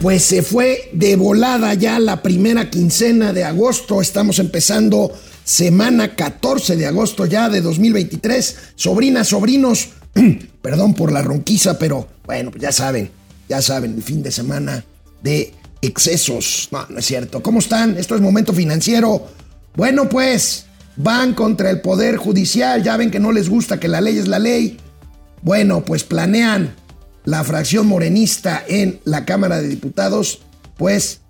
[0.00, 4.00] pues se fue de volada ya la primera quincena de agosto.
[4.00, 5.12] Estamos empezando
[5.44, 8.56] semana 14 de agosto ya de 2023.
[8.76, 9.90] Sobrinas, sobrinos,
[10.62, 13.10] perdón por la ronquiza, pero bueno, pues ya saben,
[13.48, 14.84] ya saben, el fin de semana
[15.22, 15.52] de
[15.82, 16.68] excesos.
[16.70, 17.42] No, no es cierto.
[17.42, 17.96] ¿Cómo están?
[17.96, 19.26] Esto es momento financiero.
[19.76, 20.66] Bueno, pues
[20.96, 22.82] van contra el Poder Judicial.
[22.82, 24.78] Ya ven que no les gusta que la ley es la ley.
[25.42, 26.74] Bueno, pues planean
[27.24, 30.40] la fracción morenista en la Cámara de Diputados,
[30.76, 31.20] pues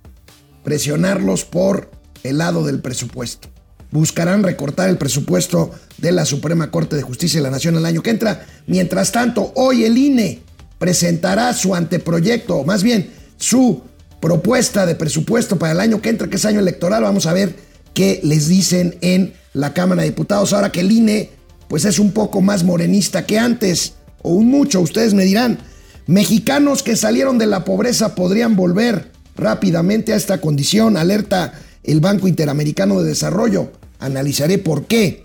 [0.62, 1.90] presionarlos por
[2.22, 3.48] el lado del presupuesto.
[3.90, 8.02] Buscarán recortar el presupuesto de la Suprema Corte de Justicia de la Nación el año
[8.02, 8.44] que entra.
[8.66, 10.42] Mientras tanto, hoy el INE
[10.78, 13.82] presentará su anteproyecto, o más bien su
[14.20, 17.04] propuesta de presupuesto para el año que entra, que es año electoral.
[17.04, 17.54] Vamos a ver
[17.92, 20.52] qué les dicen en la Cámara de Diputados.
[20.52, 21.30] Ahora que el INE
[21.68, 25.58] pues es un poco más morenista que antes, o un mucho, ustedes me dirán.
[26.06, 32.28] Mexicanos que salieron de la pobreza podrían volver rápidamente a esta condición, alerta el Banco
[32.28, 33.72] Interamericano de Desarrollo.
[33.98, 35.24] Analizaré por qué.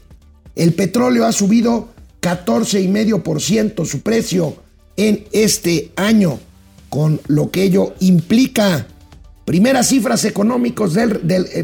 [0.55, 1.89] El petróleo ha subido
[2.21, 4.55] 14,5% su precio
[4.95, 6.39] en este año,
[6.89, 8.87] con lo que ello implica.
[9.45, 10.33] Primeras cifras eh,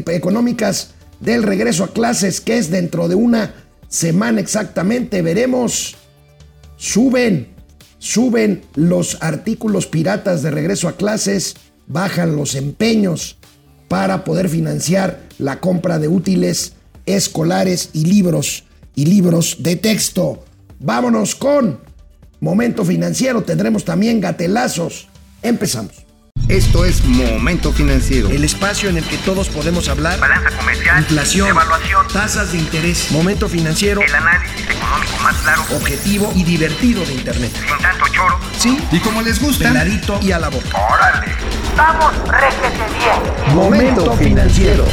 [0.08, 0.90] económicas
[1.20, 3.54] del regreso a clases, que es dentro de una
[3.88, 5.96] semana exactamente, veremos.
[6.76, 7.55] Suben
[8.06, 11.56] suben los artículos piratas de regreso a clases,
[11.88, 13.36] bajan los empeños
[13.88, 20.44] para poder financiar la compra de útiles escolares y libros y libros de texto.
[20.78, 21.80] Vámonos con
[22.38, 25.08] Momento Financiero, tendremos también gatelazos.
[25.42, 26.05] Empezamos.
[26.48, 28.28] Esto es Momento Financiero.
[28.30, 30.20] El espacio en el que todos podemos hablar.
[30.20, 31.00] Balanza comercial.
[31.00, 31.48] Inflación.
[31.48, 32.06] Evaluación.
[32.12, 33.10] Tasas de interés.
[33.10, 34.00] Momento Financiero.
[34.00, 35.62] El análisis económico más claro.
[35.74, 37.50] Objetivo y divertido de Internet.
[37.52, 38.38] Sin tanto choro.
[38.56, 38.78] Sí.
[38.92, 39.68] Y como les gusta.
[39.70, 40.68] Peladito y a la boca.
[40.88, 41.32] Órale.
[41.76, 43.56] Vamos, réjete bien.
[43.56, 44.84] Momento Financiero.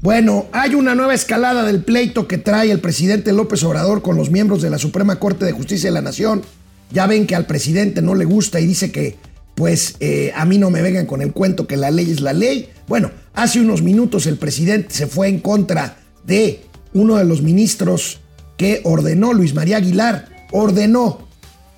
[0.00, 4.30] Bueno, hay una nueva escalada del pleito que trae el presidente López Obrador con los
[4.30, 6.42] miembros de la Suprema Corte de Justicia de la Nación
[6.90, 9.16] ya ven que al presidente no le gusta y dice que
[9.54, 12.32] pues eh, a mí no me vengan con el cuento que la ley es la
[12.32, 12.68] ley.
[12.86, 16.62] Bueno, hace unos minutos el presidente se fue en contra de
[16.94, 18.20] uno de los ministros
[18.56, 21.26] que ordenó, Luis María Aguilar, ordenó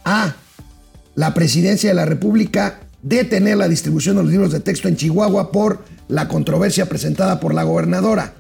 [0.05, 0.37] a
[1.15, 5.51] la presidencia de la República detener la distribución de los libros de texto en Chihuahua
[5.51, 8.35] por la controversia presentada por la gobernadora.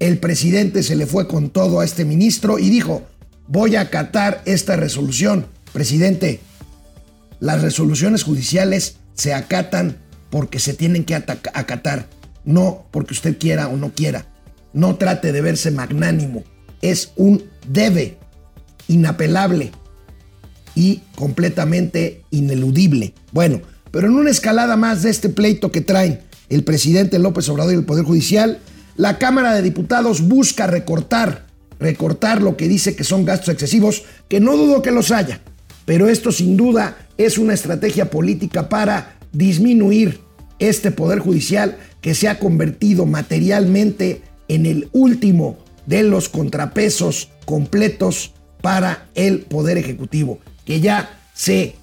[0.00, 3.02] El presidente se le fue con todo a este ministro y dijo,
[3.46, 6.40] voy a acatar esta resolución Presidente,
[7.40, 9.98] las resoluciones judiciales se acatan
[10.30, 12.08] porque se tienen que acatar,
[12.44, 14.26] no porque usted quiera o no quiera.
[14.72, 16.44] No trate de verse magnánimo.
[16.80, 18.18] Es un debe
[18.88, 19.72] inapelable
[20.74, 23.14] y completamente ineludible.
[23.32, 23.60] Bueno,
[23.90, 27.76] pero en una escalada más de este pleito que traen el presidente López Obrador y
[27.76, 28.60] el Poder Judicial,
[28.96, 31.46] la Cámara de Diputados busca recortar,
[31.78, 35.40] recortar lo que dice que son gastos excesivos, que no dudo que los haya,
[35.84, 40.20] pero esto sin duda es una estrategia política para disminuir
[40.58, 48.32] este poder judicial que se ha convertido materialmente en el último de los contrapesos completos
[48.60, 51.74] para el poder ejecutivo, que ya se,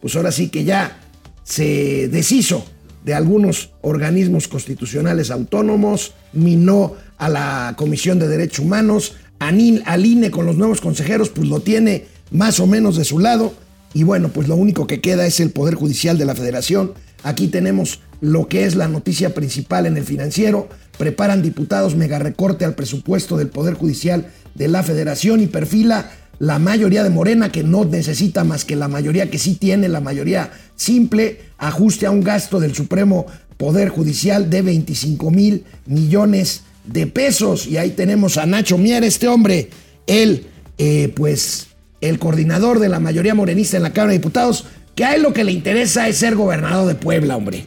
[0.00, 0.98] pues ahora sí que ya
[1.44, 2.64] se deshizo
[3.04, 10.44] de algunos organismos constitucionales autónomos, minó a la Comisión de Derechos Humanos, al INE con
[10.44, 13.54] los nuevos consejeros, pues lo tiene más o menos de su lado.
[13.94, 16.92] Y bueno, pues lo único que queda es el Poder Judicial de la Federación.
[17.22, 20.68] Aquí tenemos lo que es la noticia principal en el financiero.
[20.98, 26.58] Preparan diputados mega recorte al presupuesto del Poder Judicial de la Federación y perfila la
[26.58, 30.50] mayoría de Morena que no necesita más que la mayoría que sí tiene, la mayoría
[30.76, 33.26] simple, ajuste a un gasto del Supremo
[33.56, 37.66] Poder Judicial de 25 mil millones de pesos.
[37.66, 39.70] Y ahí tenemos a Nacho Mier, este hombre,
[40.06, 41.65] él, eh, pues
[42.00, 45.32] el coordinador de la mayoría morenista en la Cámara de Diputados, que a él lo
[45.32, 47.64] que le interesa es ser gobernador de Puebla, hombre.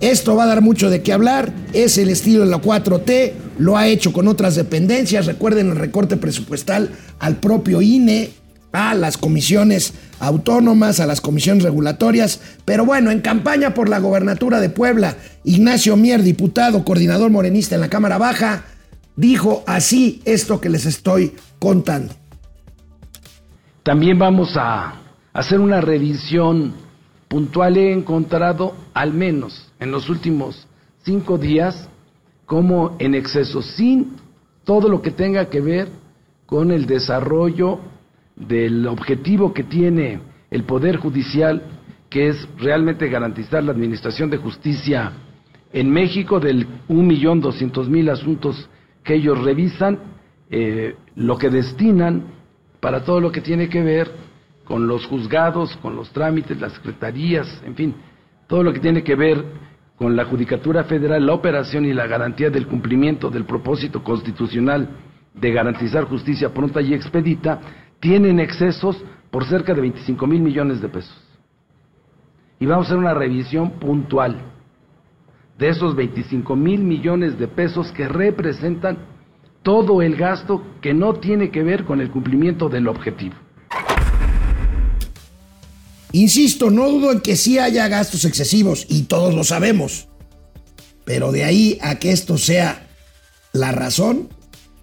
[0.00, 3.76] Esto va a dar mucho de qué hablar, es el estilo de la 4T, lo
[3.76, 8.30] ha hecho con otras dependencias, recuerden el recorte presupuestal al propio INE,
[8.72, 14.60] a las comisiones autónomas, a las comisiones regulatorias, pero bueno, en campaña por la gobernatura
[14.60, 18.64] de Puebla, Ignacio Mier, diputado, coordinador morenista en la Cámara Baja,
[19.14, 22.21] dijo así esto que les estoy contando.
[23.82, 24.94] También vamos a
[25.32, 26.72] hacer una revisión
[27.28, 27.76] puntual.
[27.76, 30.68] He encontrado, al menos en los últimos
[31.02, 31.88] cinco días,
[32.46, 34.12] como en exceso, sin
[34.64, 35.88] todo lo que tenga que ver
[36.46, 37.80] con el desarrollo
[38.36, 40.20] del objetivo que tiene
[40.50, 41.62] el Poder Judicial,
[42.08, 45.12] que es realmente garantizar la administración de justicia
[45.72, 48.68] en México del 1.200.000 asuntos
[49.02, 49.98] que ellos revisan,
[50.50, 52.24] eh, lo que destinan
[52.82, 54.10] para todo lo que tiene que ver
[54.64, 57.94] con los juzgados, con los trámites, las secretarías, en fin,
[58.48, 59.44] todo lo que tiene que ver
[59.96, 64.88] con la Judicatura Federal, la operación y la garantía del cumplimiento del propósito constitucional
[65.32, 67.60] de garantizar justicia pronta y expedita,
[68.00, 69.00] tienen excesos
[69.30, 71.22] por cerca de 25 mil millones de pesos.
[72.58, 74.40] Y vamos a hacer una revisión puntual
[75.56, 79.11] de esos 25 mil millones de pesos que representan
[79.62, 83.34] todo el gasto que no tiene que ver con el cumplimiento del objetivo.
[86.12, 90.08] Insisto, no dudo en que sí haya gastos excesivos y todos lo sabemos.
[91.04, 92.86] Pero de ahí a que esto sea
[93.52, 94.28] la razón,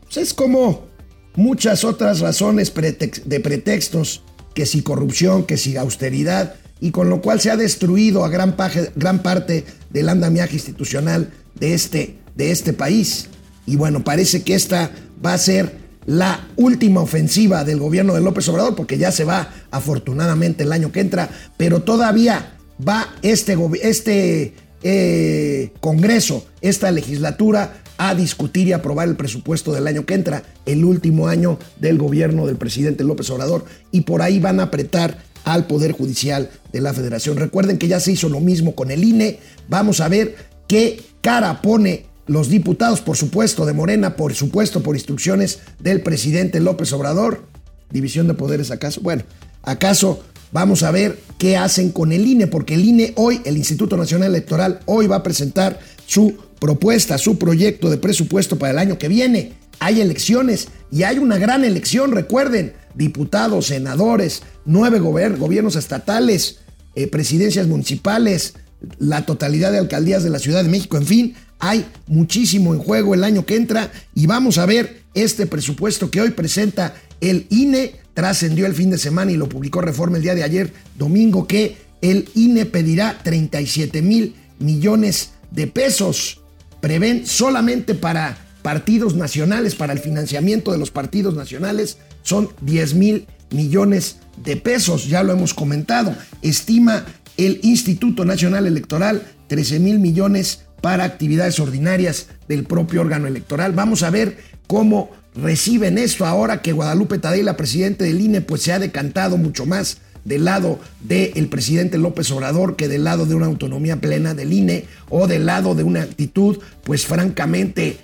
[0.03, 0.87] pues es como
[1.35, 4.23] muchas otras razones de pretextos,
[4.53, 8.55] que si corrupción, que si austeridad, y con lo cual se ha destruido a gran,
[8.55, 13.29] parte del andamiaje institucional de este, de este país.
[13.69, 14.89] Y bueno, parece que esta
[15.23, 15.71] va a ser
[16.07, 20.91] la última ofensiva del gobierno de López Obrador, porque ya se va afortunadamente el año
[20.91, 29.07] que entra, pero todavía va este, este eh, Congreso, esta legislatura, a discutir y aprobar
[29.07, 33.65] el presupuesto del año que entra, el último año del gobierno del presidente López Obrador,
[33.91, 37.37] y por ahí van a apretar al Poder Judicial de la Federación.
[37.37, 39.39] Recuerden que ya se hizo lo mismo con el INE.
[39.67, 40.35] Vamos a ver
[40.67, 46.59] qué cara pone los diputados, por supuesto, de Morena, por supuesto, por instrucciones del presidente
[46.59, 47.43] López Obrador.
[47.89, 49.01] División de poderes, ¿acaso?
[49.01, 49.23] Bueno,
[49.63, 52.45] ¿acaso vamos a ver qué hacen con el INE?
[52.45, 57.39] Porque el INE hoy, el Instituto Nacional Electoral, hoy va a presentar su propuesta, su
[57.39, 59.53] proyecto de presupuesto para el año que viene.
[59.79, 66.59] Hay elecciones y hay una gran elección, recuerden, diputados, senadores, nueve gobiernos estatales,
[66.93, 68.53] eh, presidencias municipales,
[68.99, 73.13] la totalidad de alcaldías de la Ciudad de México, en fin, hay muchísimo en juego
[73.13, 77.95] el año que entra y vamos a ver este presupuesto que hoy presenta el INE.
[78.13, 81.77] Trascendió el fin de semana y lo publicó Reforma el día de ayer, domingo, que
[82.01, 86.41] el INE pedirá 37 mil millones de pesos.
[86.81, 93.27] Prevén solamente para partidos nacionales, para el financiamiento de los partidos nacionales, son 10 mil
[93.51, 96.15] millones de pesos, ya lo hemos comentado.
[96.41, 97.05] Estima
[97.37, 103.73] el Instituto Nacional Electoral 13 mil millones para actividades ordinarias del propio órgano electoral.
[103.73, 104.37] Vamos a ver
[104.67, 109.37] cómo reciben esto ahora que Guadalupe Tadei, la presidente del INE, pues se ha decantado
[109.37, 114.33] mucho más del lado del presidente López Obrador que del lado de una autonomía plena
[114.33, 117.97] del INE o del lado de una actitud pues francamente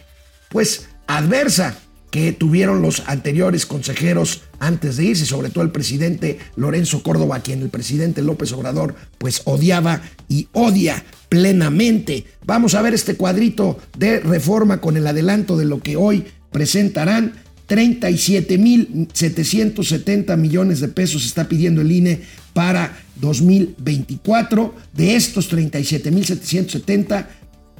[0.49, 1.77] pues adversa
[2.09, 7.61] que tuvieron los anteriores consejeros antes de irse, sobre todo el presidente Lorenzo Córdoba, quien
[7.61, 12.25] el presidente López Obrador pues odiaba y odia plenamente.
[12.45, 17.33] Vamos a ver este cuadrito de reforma con el adelanto de lo que hoy presentarán.
[17.67, 22.21] 37.770 millones de pesos está pidiendo el INE
[22.53, 24.75] para 2024.
[24.93, 27.25] De estos 37.770,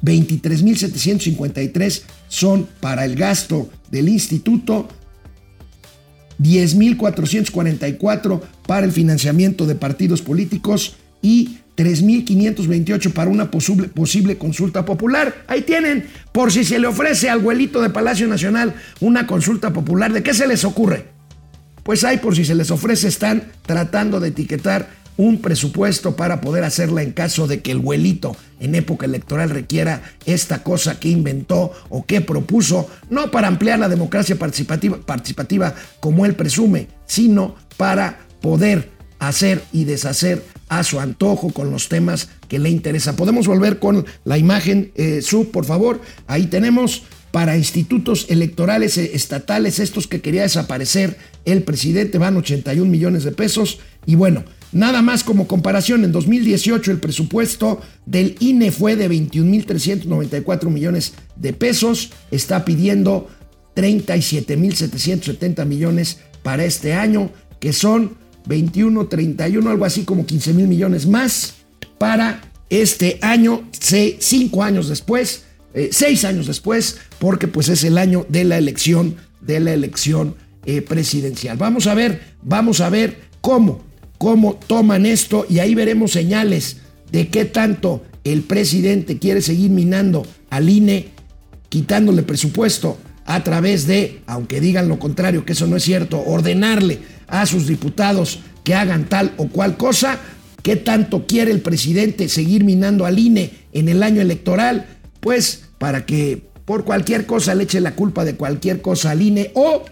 [0.02, 4.88] 23.753 son para el gasto del instituto,
[6.40, 15.44] 10.444 para el financiamiento de partidos políticos y 3.528 para una posible, posible, consulta popular.
[15.46, 20.12] Ahí tienen, por si se le ofrece al abuelito de Palacio Nacional una consulta popular,
[20.12, 21.06] ¿de qué se les ocurre?
[21.82, 26.64] Pues ahí, por si se les ofrece, están tratando de etiquetar un presupuesto para poder
[26.64, 31.72] hacerla en caso de que el vuelito en época electoral requiera esta cosa que inventó
[31.88, 38.26] o que propuso, no para ampliar la democracia participativa, participativa como él presume, sino para
[38.40, 43.16] poder hacer y deshacer a su antojo con los temas que le interesan.
[43.16, 46.00] Podemos volver con la imagen, eh, sub, por favor.
[46.26, 52.90] Ahí tenemos para institutos electorales eh, estatales, estos que quería desaparecer el presidente, van 81
[52.90, 53.78] millones de pesos.
[54.06, 60.68] Y bueno, Nada más como comparación, en 2018 el presupuesto del INE fue de 21.394
[60.68, 63.28] millones de pesos, está pidiendo
[63.76, 67.30] 37.770 millones para este año,
[67.60, 71.54] que son 21, 31, algo así como 15 mil millones más
[71.98, 73.68] para este año,
[74.18, 75.44] cinco años después,
[75.74, 80.36] eh, seis años después, porque pues es el año de la elección, de la elección
[80.64, 81.56] eh, presidencial.
[81.56, 83.85] Vamos a ver, vamos a ver cómo
[84.18, 86.78] cómo toman esto y ahí veremos señales
[87.10, 91.08] de qué tanto el presidente quiere seguir minando al INE,
[91.68, 97.00] quitándole presupuesto a través de, aunque digan lo contrario, que eso no es cierto, ordenarle
[97.28, 100.20] a sus diputados que hagan tal o cual cosa,
[100.66, 104.98] ¿Qué tanto quiere el presidente seguir minando al INE en el año electoral?
[105.20, 109.52] Pues para que por cualquier cosa le eche la culpa de cualquier cosa al INE
[109.54, 109.84] o,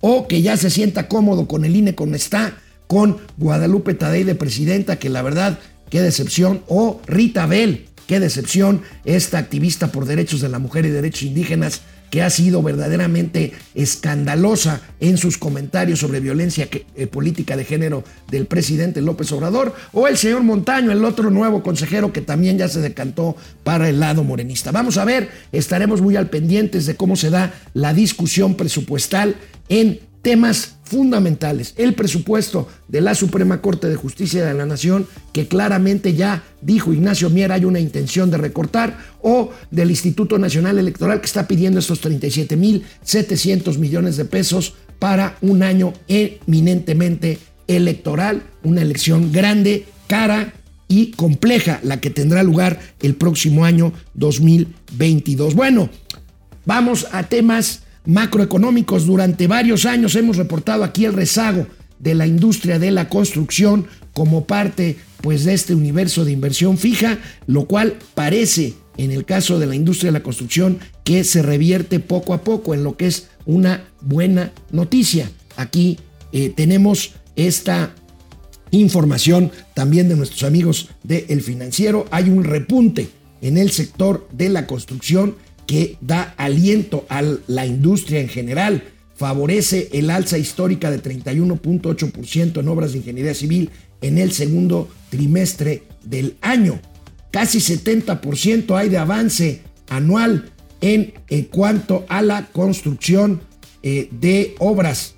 [0.00, 2.56] o que ya se sienta cómodo con el INE como está,
[2.94, 5.58] con Guadalupe Tadei de presidenta, que la verdad,
[5.90, 10.90] qué decepción, o Rita Bell, qué decepción, esta activista por derechos de la mujer y
[10.90, 11.80] derechos indígenas
[12.12, 18.46] que ha sido verdaderamente escandalosa en sus comentarios sobre violencia eh, política de género del
[18.46, 22.80] presidente López Obrador, o el señor Montaño, el otro nuevo consejero que también ya se
[22.80, 23.34] decantó
[23.64, 24.70] para el lado morenista.
[24.70, 29.34] Vamos a ver, estaremos muy al pendientes de cómo se da la discusión presupuestal
[29.68, 31.74] en temas fundamentales.
[31.76, 36.92] El presupuesto de la Suprema Corte de Justicia de la Nación, que claramente ya dijo
[36.92, 41.78] Ignacio Mier hay una intención de recortar, o del Instituto Nacional Electoral que está pidiendo
[41.78, 47.38] estos 37.700 millones de pesos para un año eminentemente
[47.68, 50.54] electoral, una elección grande, cara
[50.88, 55.54] y compleja, la que tendrá lugar el próximo año 2022.
[55.54, 55.90] Bueno,
[56.64, 59.06] vamos a temas macroeconómicos.
[59.06, 61.66] Durante varios años hemos reportado aquí el rezago
[61.98, 67.18] de la industria de la construcción como parte pues de este universo de inversión fija,
[67.46, 72.00] lo cual parece en el caso de la industria de la construcción que se revierte
[72.00, 75.30] poco a poco en lo que es una buena noticia.
[75.56, 75.98] Aquí
[76.32, 77.94] eh, tenemos esta
[78.70, 82.06] información también de nuestros amigos de El Financiero.
[82.10, 83.08] Hay un repunte
[83.40, 89.88] en el sector de la construcción que da aliento a la industria en general, favorece
[89.92, 96.36] el alza histórica de 31.8% en obras de ingeniería civil en el segundo trimestre del
[96.40, 96.80] año.
[97.30, 101.14] Casi 70% hay de avance anual en,
[101.50, 103.40] cuanto a la construcción
[103.82, 105.14] eh, de obras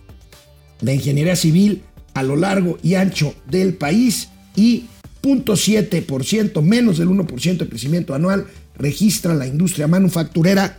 [0.80, 1.82] de ingeniería civil
[2.14, 4.86] a lo largo y ancho del país y
[5.22, 8.46] 0.7%, menos del 1% de crecimiento anual
[8.78, 10.78] registra la industria manufacturera.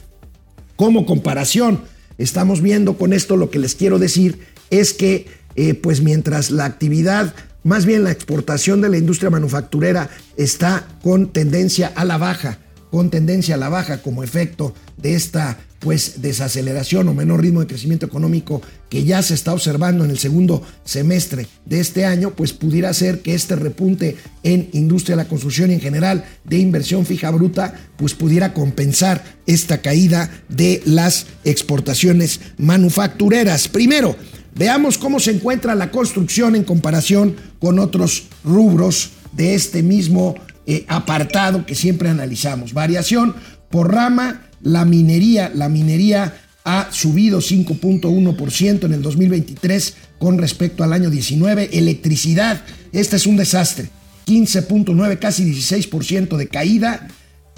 [0.75, 1.81] Como comparación,
[2.17, 4.39] estamos viendo con esto lo que les quiero decir
[4.69, 10.09] es que eh, pues mientras la actividad, más bien la exportación de la industria manufacturera
[10.37, 12.59] está con tendencia a la baja,
[12.91, 17.67] con tendencia a la baja como efecto de esta pues desaceleración o menor ritmo de
[17.67, 22.53] crecimiento económico que ya se está observando en el segundo semestre de este año, pues
[22.53, 27.05] pudiera ser que este repunte en industria de la construcción y en general de inversión
[27.05, 33.67] fija bruta, pues pudiera compensar esta caída de las exportaciones manufactureras.
[33.67, 34.15] Primero,
[34.55, 40.35] veamos cómo se encuentra la construcción en comparación con otros rubros de este mismo
[40.69, 42.73] eh, apartado que siempre analizamos.
[42.73, 43.33] Variación
[43.69, 50.91] por rama, la minería, la minería ha subido 5.1% en el 2023 con respecto al
[50.91, 51.69] año 19.
[51.71, 53.89] Electricidad, este es un desastre,
[54.25, 57.07] 15.9, casi 16% de caída.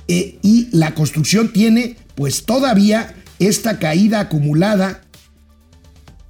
[0.08, 5.02] Eh, y la construcción tiene pues todavía esta caída acumulada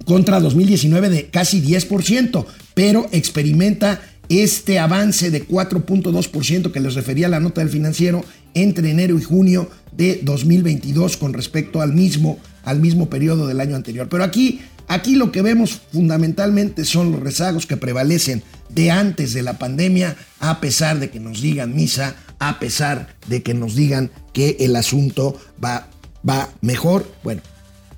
[0.06, 7.40] contra 2019 de casi 10%, pero experimenta este avance de 4.2% que les refería la
[7.40, 13.10] nota del financiero entre enero y junio de 2022 con respecto al mismo, al mismo
[13.10, 14.08] periodo del año anterior.
[14.08, 19.42] Pero aquí, aquí lo que vemos fundamentalmente son los rezagos que prevalecen de antes de
[19.42, 24.12] la pandemia, a pesar de que nos digan misa, a pesar de que nos digan
[24.32, 25.88] que el asunto va,
[26.26, 27.10] va mejor.
[27.24, 27.42] Bueno,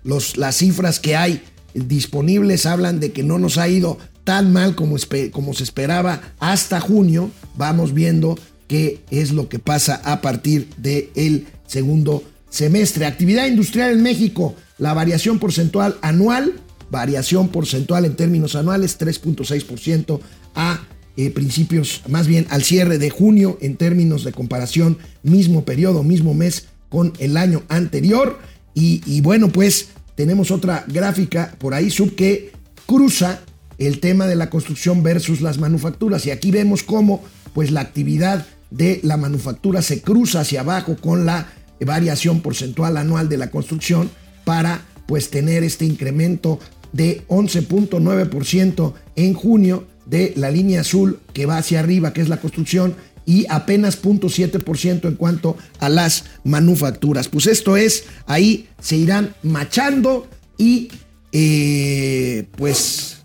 [0.02, 1.42] los, las cifras que hay
[1.74, 4.97] disponibles hablan de que no nos ha ido tan mal como,
[5.31, 7.31] como se esperaba hasta junio.
[7.57, 8.38] Vamos viendo
[8.69, 13.07] qué es lo que pasa a partir del segundo semestre.
[13.07, 16.55] Actividad industrial en México, la variación porcentual anual,
[16.91, 20.21] variación porcentual en términos anuales, 3.6%
[20.55, 20.81] a
[21.17, 26.35] eh, principios, más bien al cierre de junio en términos de comparación, mismo periodo, mismo
[26.35, 28.38] mes con el año anterior.
[28.75, 32.52] Y bueno, pues tenemos otra gráfica por ahí, sub que
[32.87, 33.41] cruza
[33.79, 36.26] el tema de la construcción versus las manufacturas.
[36.26, 37.23] Y aquí vemos cómo
[37.55, 43.29] pues la actividad de la manufactura se cruza hacia abajo con la variación porcentual anual
[43.29, 44.11] de la construcción
[44.45, 46.59] para pues tener este incremento
[46.93, 52.41] de 11.9% en junio de la línea azul que va hacia arriba, que es la
[52.41, 57.29] construcción, y apenas 0.7% en cuanto a las manufacturas.
[57.29, 60.26] Pues esto es, ahí se irán machando
[60.59, 60.91] y
[61.31, 63.19] eh, pues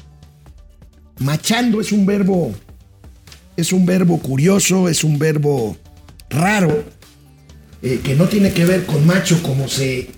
[1.19, 2.53] machando es un verbo
[3.57, 5.75] es un verbo curioso, es un verbo
[6.29, 6.83] raro,
[7.81, 10.09] eh, que no tiene que ver con macho como se,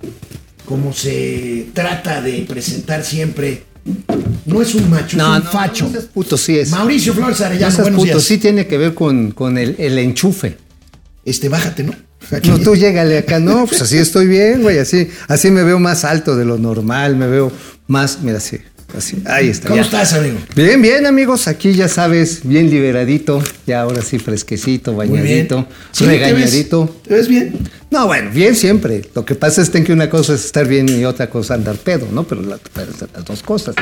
[0.65, 3.63] como se trata de presentar siempre
[4.46, 5.89] No es un macho, es un facho.
[5.89, 6.70] No puto, sí es.
[6.72, 8.24] Mauricio Flores No Arellano, seas buenos puto, días.
[8.24, 10.58] sí tiene que ver con, con el, el enchufe.
[11.24, 11.94] Este, bájate, ¿no?
[12.32, 12.50] Aquí.
[12.50, 16.03] No, tú llégale acá, no, pues así estoy bien, güey, así, así me veo más
[16.03, 17.51] alto de lo normal, me veo
[17.88, 18.58] más, mira, así,
[18.98, 19.67] así, ahí está.
[19.69, 19.84] ¿Cómo ya.
[19.86, 20.38] estás, amigo?
[20.55, 26.10] Bien, bien, amigos, aquí ya sabes, bien liberadito, ya ahora sí fresquecito, bañadito, Sí, ¿te
[26.12, 26.96] ves- regañadito.
[27.08, 27.58] ¿Te ves bien?
[27.91, 29.01] No, bueno, bien siempre.
[29.15, 32.08] Lo que pasa es que una cosa es estar bien y otra cosa andar pedo,
[32.12, 32.24] ¿no?
[32.24, 32.60] Pero, la-
[33.13, 33.75] las dos cosas.
[33.77, 33.81] ¿eh?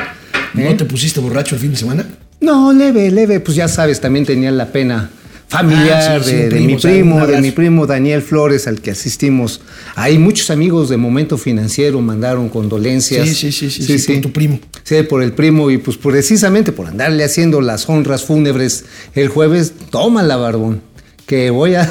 [0.64, 2.06] ¿No te pusiste borracho el fin de semana?
[2.40, 5.10] No, leve, leve, pues ya sabes, también tenía la pena
[5.48, 9.60] familiar Ah, sí, sí, de, mi primo, de mi primo Daniel Flores, al que asistimos.
[9.94, 13.26] Hay muchos amigos de Momento Financiero mandaron condolencias.
[13.28, 14.60] Sí, sí, sí, sí, sí, por tu primo.
[14.84, 19.72] Sí, por el primo y pues precisamente por andarle haciendo las honras fúnebres el jueves,
[19.90, 20.80] tómala, barbón,
[21.26, 21.90] que voy a...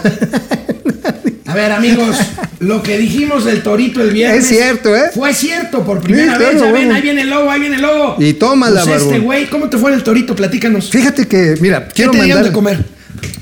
[1.45, 2.15] A ver, amigos,
[2.59, 4.43] lo que dijimos del torito el viernes.
[4.43, 5.11] Es cierto, ¿eh?
[5.13, 6.73] Fue cierto por primera Sí, vez.
[6.73, 8.15] ven, ahí viene el lobo, ahí viene el lobo.
[8.19, 9.23] Y tómala, Pues este barbón.
[9.25, 10.35] güey, ¿cómo te fue el torito?
[10.35, 10.89] Platícanos.
[10.89, 12.43] Fíjate que, mira, ¿Qué quiero te mandar...
[12.43, 12.96] de comer?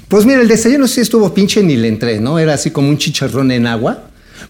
[0.08, 2.38] Pues mira, el desayuno sí estuvo pinche ni le entré, ¿no?
[2.40, 4.04] Era así como un chicharrón en agua.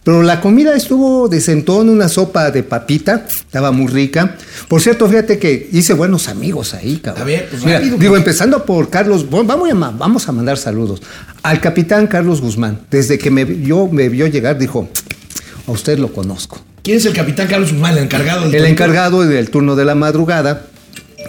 [0.04, 4.36] Pero la comida estuvo de centón, una sopa de papita, estaba muy rica.
[4.68, 7.24] Por cierto, fíjate que hice buenos amigos ahí, cabrón.
[7.24, 8.22] A ver, pues Mira, rápido, digo, pues.
[8.22, 11.02] empezando por Carlos, vamos a, vamos a mandar saludos.
[11.42, 14.90] Al capitán Carlos Guzmán, desde que me vio, me vio llegar, dijo,
[15.68, 16.60] a usted lo conozco.
[16.84, 18.72] ¿Quién es el capitán Carlos Guzmán, el encargado del El torito?
[18.84, 20.68] encargado del turno de la madrugada.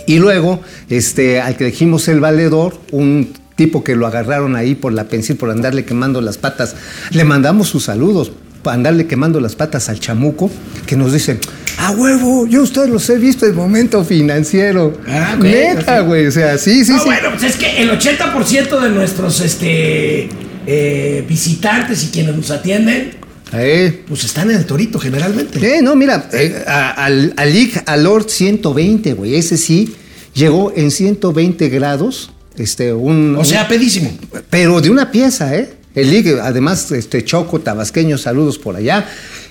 [0.07, 4.93] Y luego, este, al que dijimos el valedor, un tipo que lo agarraron ahí por
[4.93, 6.77] la pensil, por andarle quemando las patas,
[7.11, 8.31] le mandamos sus saludos,
[8.63, 10.51] para andarle quemando las patas al chamuco,
[10.87, 11.39] que nos dice,
[11.79, 14.97] a huevo, yo ustedes los he visto en momento financiero.
[15.09, 17.05] Ah, ok, Neta, güey, o sea, sí, sí, no, sí.
[17.07, 20.29] bueno, pues es que el 80% de nuestros este,
[20.67, 23.13] eh, visitantes y quienes nos atienden,
[23.53, 25.61] Eh, pues están en el torito generalmente.
[25.79, 29.95] Eh, no, mira, eh, a- al, al Ig Alord 120, güey, ese sí
[30.35, 33.37] llegó en 120 grados, este, un...
[33.37, 34.11] O sea, pedísimo.
[34.51, 35.75] pero de una pieza, ¿eh?
[35.95, 39.07] El Ig, además, este, Choco, tabasqueño, saludos por allá.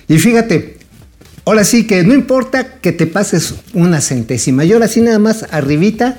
[0.06, 0.78] Y fíjate,
[1.44, 5.44] ahora sí que no importa que te pases una centésima, y ahora sí nada más
[5.50, 6.18] arribita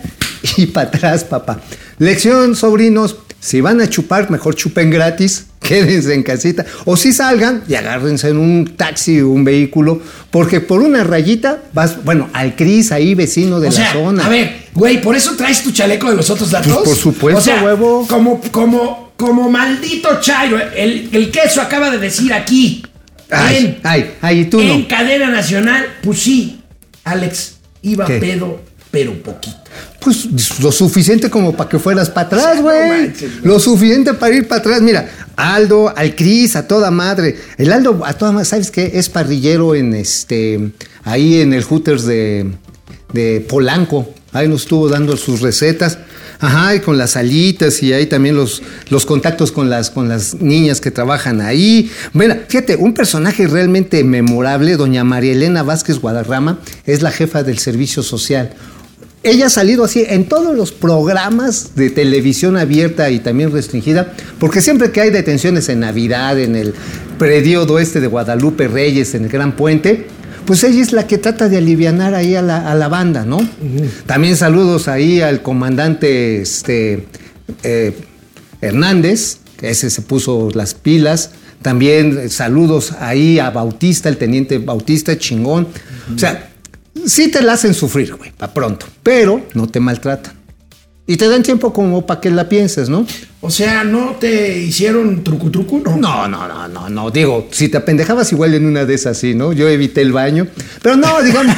[0.57, 1.61] y para atrás, papá.
[1.97, 6.65] Lección, sobrinos, si van a chupar, mejor chupen gratis, quédense en casita.
[6.83, 11.63] O si salgan y agárrense en un taxi o un vehículo, porque por una rayita
[11.71, 14.25] vas, bueno, al Cris ahí, vecino de o la sea, zona.
[14.25, 16.73] a ver, güey, ¿por eso traes tu chaleco de los otros datos?
[16.73, 18.05] Pues, por supuesto, o sea, huevo.
[18.09, 22.83] Como, como, como maldito chairo, el, el queso acaba de decir aquí.
[23.31, 24.87] Ay, en, ay, ay, tú en no.
[24.89, 26.59] cadena nacional, pues sí,
[27.05, 28.17] Alex, iba ¿Qué?
[28.19, 28.59] pedo,
[28.97, 29.57] pero poquito.
[29.99, 33.13] Pues lo suficiente como para que fueras para atrás, güey.
[33.43, 34.81] lo suficiente para ir para atrás.
[34.81, 37.37] Mira, Aldo, al Cris, a toda madre.
[37.59, 38.93] El Aldo, a toda madre, ¿sabes qué?
[38.95, 40.71] Es parrillero en este.
[41.03, 42.49] Ahí en el Hooters de,
[43.13, 44.09] de Polanco.
[44.33, 45.99] Ahí nos estuvo dando sus recetas.
[46.39, 50.35] Ajá, y con las alitas y ahí también los, los contactos con las, con las
[50.35, 51.91] niñas que trabajan ahí.
[52.13, 57.57] Mira, fíjate, un personaje realmente memorable, doña María Elena Vázquez Guadarrama, es la jefa del
[57.57, 58.53] servicio social.
[59.27, 64.61] Ella ha salido así en todos los programas de televisión abierta y también restringida, porque
[64.61, 66.73] siempre que hay detenciones en Navidad, en el
[67.19, 70.07] periodo este de Guadalupe Reyes, en el Gran Puente,
[70.45, 73.45] pues ella es la que trata de alivianar ahí a la, a la banda, ¿no?
[74.05, 77.05] También saludos ahí al comandante este,
[77.63, 77.97] eh,
[78.61, 81.31] Hernández, que ese se puso las pilas.
[81.61, 85.67] También saludos ahí a Bautista, el teniente Bautista, chingón.
[86.15, 86.49] O sea,
[87.05, 90.33] sí te la hacen sufrir, güey, para pronto, pero no te maltratan.
[91.09, 93.07] Y te dan tiempo como para que la pienses, ¿no?
[93.39, 95.79] O sea, ¿no te hicieron trucu trucu?
[95.85, 95.95] No.
[95.95, 97.11] No, no, no, no, no.
[97.11, 99.53] Digo, si te apendejabas igual en una de esas, sí, ¿no?
[99.53, 100.47] Yo evité el baño.
[100.81, 101.55] Pero no, digamos.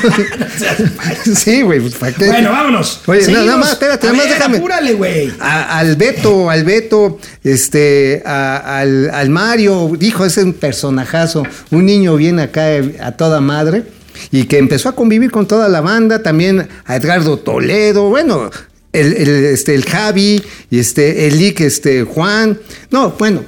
[1.35, 2.27] sí, güey, pues ¿para qué?
[2.27, 3.01] Bueno, vámonos.
[3.07, 3.45] Oye, Seguimos.
[3.45, 4.57] nada más, espérate, nada más déjame.
[4.57, 5.31] Apúrale, güey.
[5.39, 11.85] A- al Beto, al Beto, este, a- al, al Mario, dijo, es un personajazo, un
[11.87, 13.83] niño bien acá eh, a toda madre,
[14.31, 18.49] y que empezó a convivir con toda la banda, también a Edgardo Toledo, bueno,
[18.93, 22.59] el, el, este, el Javi, y este, el Lick, este, Juan,
[22.91, 23.43] no, bueno,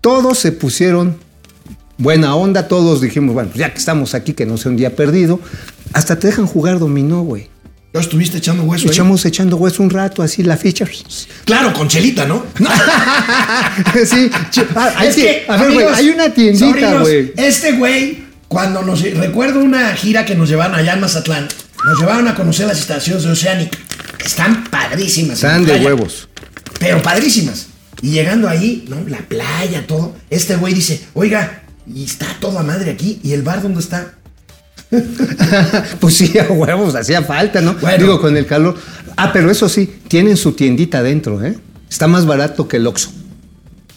[0.00, 1.16] todos se pusieron
[1.96, 5.40] buena onda, todos dijimos, bueno, ya que estamos aquí, que no sea un día perdido,
[5.92, 7.48] hasta te dejan jugar dominó, güey.
[7.92, 8.90] ¿No estuviste echando hueso ahí?
[8.92, 10.84] Echamos echando hueso un rato, así la ficha.
[11.44, 12.44] Claro, con chelita, ¿no?
[14.04, 14.30] sí.
[14.74, 17.32] ah, Es que- que, a ver, güey, amigos, hay una tiendita, güey.
[17.36, 18.23] Este güey,
[18.54, 19.02] cuando nos.
[19.02, 21.48] Recuerdo una gira que nos llevaron allá en Mazatlán.
[21.84, 23.76] Nos llevaron a conocer las estaciones de Oceánica.
[24.24, 25.34] Están padrísimas.
[25.34, 26.28] Están de huevos.
[26.78, 27.66] Pero padrísimas.
[28.00, 29.08] Y llegando ahí, ¿no?
[29.08, 30.14] La playa, todo.
[30.30, 33.18] Este güey dice, oiga, y está toda madre aquí.
[33.24, 34.14] ¿Y el bar dónde está?
[35.98, 37.74] pues sí, a huevos, hacía falta, ¿no?
[37.74, 37.98] Bueno.
[37.98, 38.78] Digo, con el calor.
[39.16, 41.58] Ah, pero eso sí, tienen su tiendita adentro, ¿eh?
[41.90, 43.10] Está más barato que el Oxxo.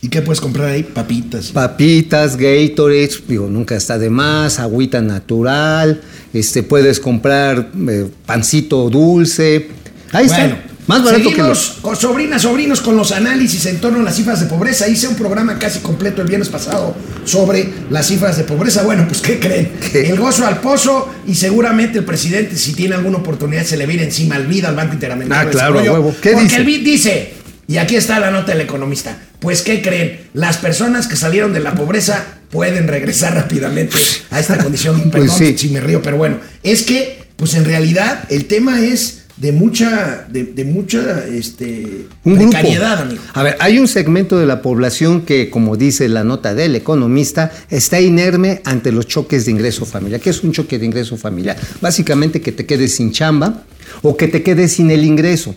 [0.02, 0.84] ¿Y qué puedes comprar ahí?
[0.84, 1.48] Papitas.
[1.48, 6.02] Papitas, Gatorades, digo, nunca está de más, agüita natural,
[6.34, 9.70] este, puedes comprar eh, pancito dulce.
[10.12, 11.80] Ahí Bueno, está, más barato que los...
[11.82, 14.88] con sobrinas, sobrinos con los análisis en torno a las cifras de pobreza.
[14.88, 18.84] Hice un programa casi completo el viernes pasado sobre las cifras de pobreza.
[18.84, 19.72] Bueno, pues ¿qué creen?
[19.92, 20.10] ¿Qué?
[20.10, 23.92] El gozo al pozo y seguramente el presidente, si tiene alguna oportunidad, se le va
[23.92, 26.16] a ir encima al BID, al Banco Interamericano Ah, claro, huevo.
[26.22, 26.58] ¿Qué porque dice?
[26.58, 27.34] el BID dice,
[27.68, 30.22] y aquí está la nota del economista, pues ¿qué creen?
[30.34, 33.98] Las personas que salieron de la pobreza pueden regresar rápidamente
[34.32, 35.12] a esta condición.
[35.12, 35.58] Pues Perdón sí.
[35.58, 40.28] si me río, pero bueno, es que, pues en realidad, el tema es de mucha,
[40.30, 43.22] de, de mucha, este, Un precariedad, amigo.
[43.34, 47.52] A ver, hay un segmento de la población que, como dice la nota del economista,
[47.70, 50.20] está inerme ante los choques de ingreso familiar.
[50.20, 51.56] ¿Qué es un choque de ingreso familiar?
[51.82, 53.64] Básicamente que te quedes sin chamba
[54.02, 55.56] o que te quedes sin el ingreso.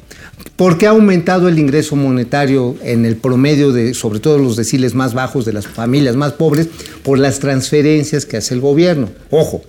[0.56, 5.14] Porque ha aumentado el ingreso monetario en el promedio de, sobre todo los deciles más
[5.14, 6.68] bajos de las familias más pobres,
[7.02, 9.08] por las transferencias que hace el gobierno.
[9.30, 9.62] Ojo,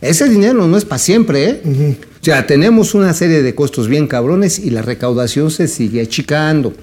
[0.00, 1.96] ese dinero no es para siempre, ¿eh?
[2.20, 6.74] O sea, tenemos una serie de costos bien cabrones y la recaudación se sigue achicando.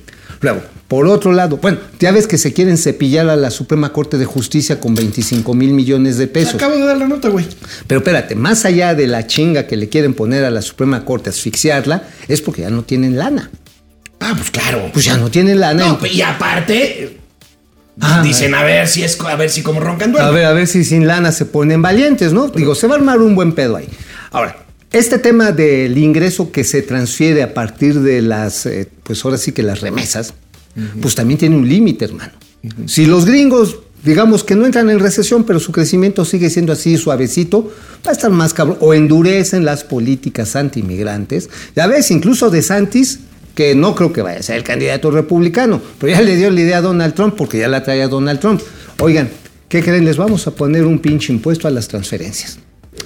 [0.42, 4.18] Luego, por otro lado, bueno, ya ves que se quieren cepillar a la Suprema Corte
[4.18, 6.56] de Justicia con 25 mil millones de pesos.
[6.56, 7.46] Acabo de dar la nota, güey.
[7.88, 11.30] Pero espérate, más allá de la chinga que le quieren poner a la Suprema Corte,
[11.30, 13.50] asfixiarla, es porque ya no tienen lana.
[14.20, 14.90] Ah, pues claro.
[14.94, 15.88] Pues ya no tienen lana.
[15.88, 17.18] No, y aparte,
[18.02, 20.30] Ah, dicen a ver si es, a ver si como roncan duermen.
[20.30, 22.48] A ver, a ver si sin lana se ponen valientes, ¿no?
[22.48, 23.88] Digo, se va a armar un buen pedo ahí.
[24.32, 24.58] Ahora,
[24.92, 29.52] este tema del ingreso que se transfiere a partir de las, eh, pues ahora sí
[29.52, 30.34] que las remesas,
[31.02, 32.32] pues también tiene un límite, hermano.
[32.86, 36.98] Si los gringos, digamos que no entran en recesión, pero su crecimiento sigue siendo así
[36.98, 37.72] suavecito,
[38.06, 38.78] va a estar más cabrón.
[38.82, 41.50] O endurecen las políticas anti-inmigrantes.
[41.76, 43.20] Ya ves, incluso de Santis,
[43.56, 46.60] que no creo que vaya a ser el candidato republicano, pero ya le dio la
[46.60, 48.62] idea a Donald Trump, porque ya la traía Donald Trump.
[49.00, 49.30] Oigan,
[49.70, 50.06] ¿qué creen?
[50.06, 52.58] Les vamos a poner un pinche impuesto a las transferencias,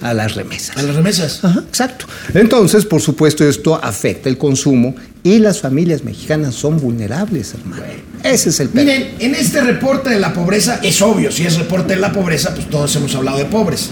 [0.02, 0.78] a las remesas.
[0.78, 1.44] A las remesas.
[1.44, 2.06] Ajá, exacto.
[2.34, 7.84] Entonces, por supuesto, esto afecta el consumo y las familias mexicanas son vulnerables, hermano.
[8.24, 8.86] Ese es el pedo.
[8.86, 12.54] Miren, en este reporte de la pobreza, es obvio, si es reporte de la pobreza,
[12.54, 13.90] pues todos hemos hablado de pobres.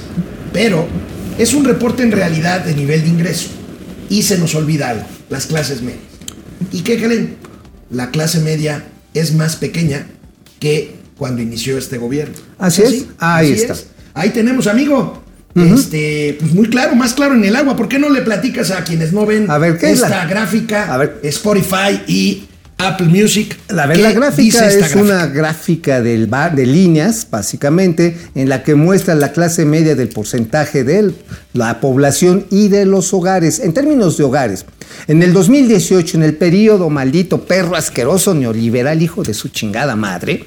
[0.54, 0.88] Pero
[1.38, 3.50] es un reporte en realidad de nivel de ingreso.
[4.10, 6.15] Y se nos olvida algo, las clases medias.
[6.72, 7.36] ¿Y qué creen?
[7.90, 10.08] La clase media es más pequeña
[10.60, 12.36] que cuando inició este gobierno.
[12.58, 13.06] Así es.
[13.20, 13.74] Ahí está.
[13.74, 13.88] es.
[14.14, 15.22] Ahí tenemos, amigo.
[15.56, 17.78] Este, pues muy claro, más claro en el agua.
[17.78, 20.26] ¿Por qué no le platicas a quienes no ven A ver, ¿qué es esta la-
[20.26, 20.94] gráfica?
[20.94, 21.20] A ver.
[21.24, 22.44] Spotify y
[22.78, 23.58] Apple Music.
[23.70, 28.64] La, ver, ¿Qué la gráfica es una gráfica del bar, de líneas, básicamente, en la
[28.64, 31.14] que muestra la clase media del porcentaje de
[31.54, 33.60] la población y de los hogares.
[33.60, 34.66] En términos de hogares,
[35.08, 40.46] en el 2018, en el periodo maldito, perro asqueroso, neoliberal, hijo de su chingada madre,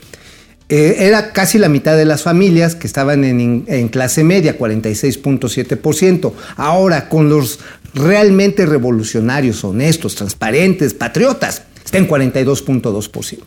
[0.70, 6.32] eh, era casi la mitad de las familias que estaban en, en clase media, 46.7%.
[6.56, 7.58] Ahora, con los
[7.94, 13.38] realmente revolucionarios, honestos, transparentes, patriotas, está en 42.2%.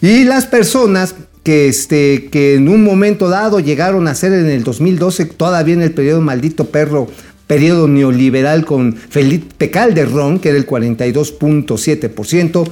[0.00, 4.64] Y las personas que, este, que en un momento dado llegaron a ser en el
[4.64, 7.08] 2012, todavía en el periodo maldito perro,
[7.46, 12.66] periodo neoliberal con Felipe Calderón, que era el 42.7%,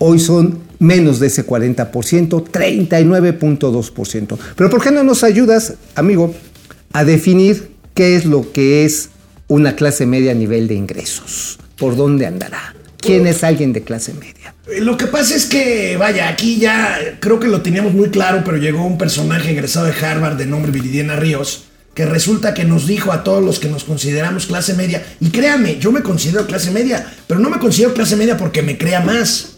[0.00, 4.38] hoy son menos de ese 40%, 39.2%.
[4.56, 6.34] Pero ¿por qué no nos ayudas, amigo,
[6.92, 9.10] a definir qué es lo que es
[9.46, 11.60] una clase media a nivel de ingresos?
[11.78, 12.74] ¿Por dónde andará?
[12.98, 14.35] ¿Quién es alguien de clase media?
[14.80, 18.56] Lo que pasa es que, vaya, aquí ya creo que lo teníamos muy claro, pero
[18.56, 23.12] llegó un personaje egresado de Harvard de nombre Viridiana Ríos, que resulta que nos dijo
[23.12, 27.06] a todos los que nos consideramos clase media, y créanme, yo me considero clase media,
[27.28, 29.56] pero no me considero clase media porque me crea más,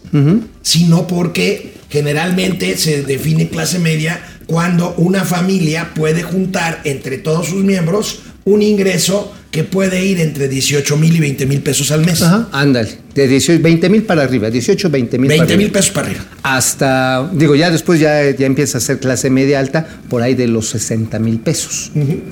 [0.61, 7.63] sino porque generalmente se define clase media cuando una familia puede juntar entre todos sus
[7.63, 12.21] miembros un ingreso que puede ir entre 18 mil y 20 mil pesos al mes.
[12.51, 16.23] Ándale, de 18, 20 mil para arriba, 18, 20 mil 20 mil pesos para arriba.
[16.43, 20.47] Hasta, digo, ya después ya, ya empieza a ser clase media alta, por ahí de
[20.47, 21.91] los 60 mil pesos.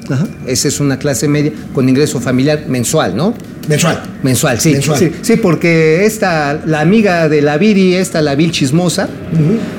[0.10, 0.28] Ajá.
[0.46, 3.34] Esa es una clase media con ingreso familiar mensual, ¿no?
[3.68, 4.02] Mensual.
[4.24, 4.74] Mensual, sí.
[4.74, 5.00] Mensual.
[5.00, 9.10] Sí, sí, porque esta, la amiga de la Viri, esta, la Vil Chismosa,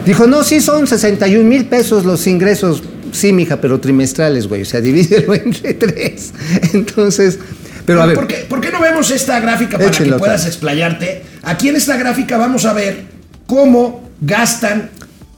[0.05, 2.83] dijo, no, sí son 61 mil pesos los ingresos.
[3.13, 4.63] Sí, mija, pero trimestrales, güey.
[4.63, 6.33] O sea, divídelo entre tres.
[6.73, 7.39] Entonces,
[7.87, 8.15] pero a ver.
[8.15, 10.49] ¿Por qué, por qué no vemos esta gráfica para que puedas acá.
[10.49, 11.23] explayarte?
[11.43, 13.05] Aquí en esta gráfica vamos a ver
[13.47, 14.91] cómo gastan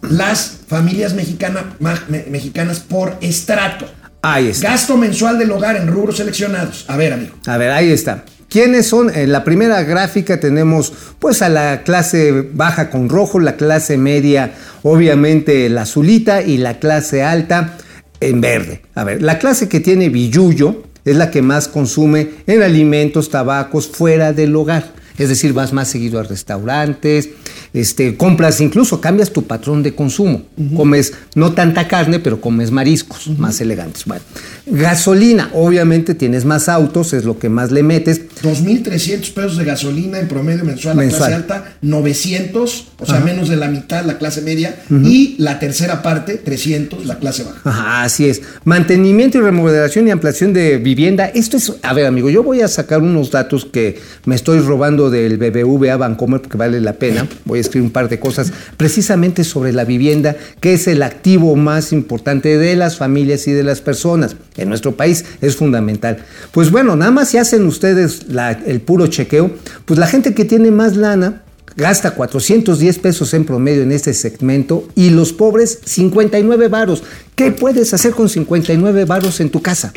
[0.03, 1.77] las familias mexicana-
[2.09, 3.87] me- mexicanas por estrato.
[4.23, 4.71] Ahí está.
[4.71, 6.85] Gasto mensual del hogar en rubros seleccionados.
[6.89, 7.35] A ver, amigo.
[7.47, 8.25] A ver, ahí está.
[8.51, 9.17] ¿Quiénes son?
[9.17, 14.55] En la primera gráfica tenemos pues a la clase baja con rojo, la clase media
[14.83, 17.77] obviamente la azulita y la clase alta
[18.19, 18.83] en verde.
[18.97, 23.87] A ver, la clase que tiene billuyo es la que más consume en alimentos, tabacos
[23.87, 24.85] fuera del hogar.
[25.17, 27.29] Es decir, vas más seguido a restaurantes,
[27.73, 30.43] este, compras, incluso cambias tu patrón de consumo.
[30.77, 34.05] Comes no tanta carne, pero comes mariscos más elegantes.
[34.05, 34.23] Bueno,
[34.67, 38.23] gasolina, obviamente tienes más autos, es lo que más le metes.
[38.43, 41.21] 2.300 pesos de gasolina en promedio mensual, la Mensual.
[41.21, 46.03] clase alta, 900, o sea, menos de la mitad la clase media, y la tercera
[46.03, 47.61] parte, 300, la clase baja.
[47.65, 48.43] Ajá, así es.
[48.65, 51.27] Mantenimiento y remodelación y ampliación de vivienda.
[51.27, 55.11] Esto es, a ver, amigo, yo voy a sacar unos datos que me estoy robando
[55.11, 57.27] del BBVA Bancomer porque vale la pena.
[57.45, 61.57] Voy a escribir un par de cosas precisamente sobre la vivienda, que es el activo
[61.57, 64.37] más importante de las familias y de las personas.
[64.57, 66.19] En nuestro país es fundamental.
[66.53, 68.23] Pues bueno, nada más si hacen ustedes
[68.67, 69.51] el puro chequeo,
[69.85, 71.43] pues la gente que tiene más lana
[71.77, 77.03] gasta 410 pesos en promedio en este segmento y los pobres 59 varos.
[77.35, 79.93] ¿Qué puedes hacer con 59 varos en tu casa?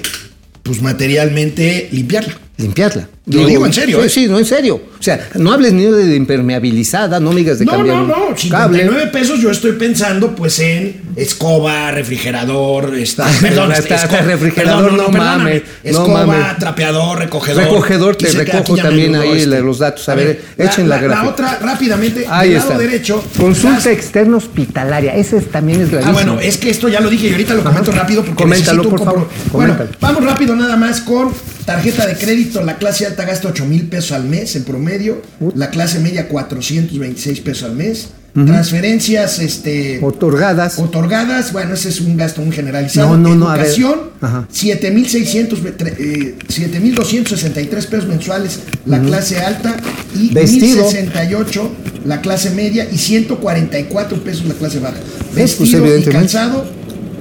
[0.64, 2.43] Pues materialmente limpiarla.
[2.64, 3.08] Limpiarla.
[3.26, 4.10] Lo digo en serio, Sí, ¿eh?
[4.10, 4.76] sí, no en serio.
[5.00, 8.16] O sea, no hables ni de impermeabilizada, no me digas de No, cambiar no, no,
[8.50, 8.80] cable.
[8.80, 15.08] 59 pesos yo estoy pensando pues en escoba, refrigerador, está, Ah, perdón, está- refrigerador, no
[15.10, 16.58] mames, no escoba, mames.
[16.58, 17.64] trapeador, recogedor.
[17.64, 19.62] Recogedor, te recojo también ahí este.
[19.62, 20.08] los datos.
[20.10, 21.30] A ver, echen la la, gráfica.
[21.30, 22.72] otra, rápidamente, Ahí del está.
[22.72, 23.24] lado derecho.
[23.38, 25.16] Consulta las- externa hospitalaria.
[25.16, 26.14] Ese es- también es Ah, gravísimo.
[26.14, 28.02] bueno, es que esto ya lo dije y ahorita lo comento Ajá.
[28.02, 31.32] rápido porque Coméntalo, necesito por favor, Bueno, vamos rápido nada más con
[31.66, 32.62] tarjeta de crédito.
[32.64, 35.22] La clase alta gasta 8 mil pesos al mes en promedio.
[35.56, 38.10] La clase media 426 pesos al mes.
[38.34, 40.00] Transferencias, este...
[40.02, 40.80] Otorgadas.
[40.80, 43.16] Otorgadas, bueno, ese es un gasto muy generalizado.
[43.16, 43.54] No, no, no.
[43.54, 44.48] Educación, Ajá.
[44.52, 45.60] 7,600,
[46.00, 49.78] eh, 7,263 pesos mensuales la clase alta
[50.16, 50.84] y Vestido.
[50.84, 51.72] 1,068
[52.06, 54.98] la clase media y 144 pesos la clase baja.
[54.98, 56.12] pues, Vestido y evidentemente.
[56.12, 56.66] calzado,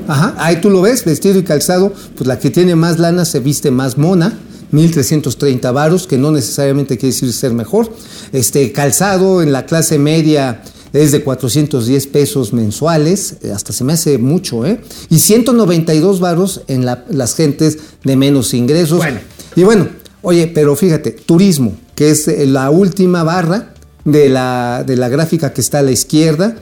[0.09, 3.41] Ajá, ahí tú lo ves, vestido y calzado, pues la que tiene más lana se
[3.41, 4.39] viste más mona,
[4.71, 7.93] 1330 varos, que no necesariamente quiere decir ser mejor.
[8.33, 10.63] Este calzado en la clase media
[10.93, 14.81] es de 410 pesos mensuales, eh, hasta se me hace mucho, ¿eh?
[15.11, 18.99] Y 192 varos en la- las gentes de menos ingresos.
[18.99, 19.21] Bueno.
[19.57, 19.89] Y bueno,
[20.23, 25.53] oye, pero fíjate, turismo, que es eh, la última barra de la, de la gráfica
[25.53, 26.57] que está a la izquierda,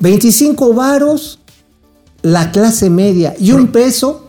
[0.00, 1.38] 25 varos
[2.22, 4.28] la clase media y un peso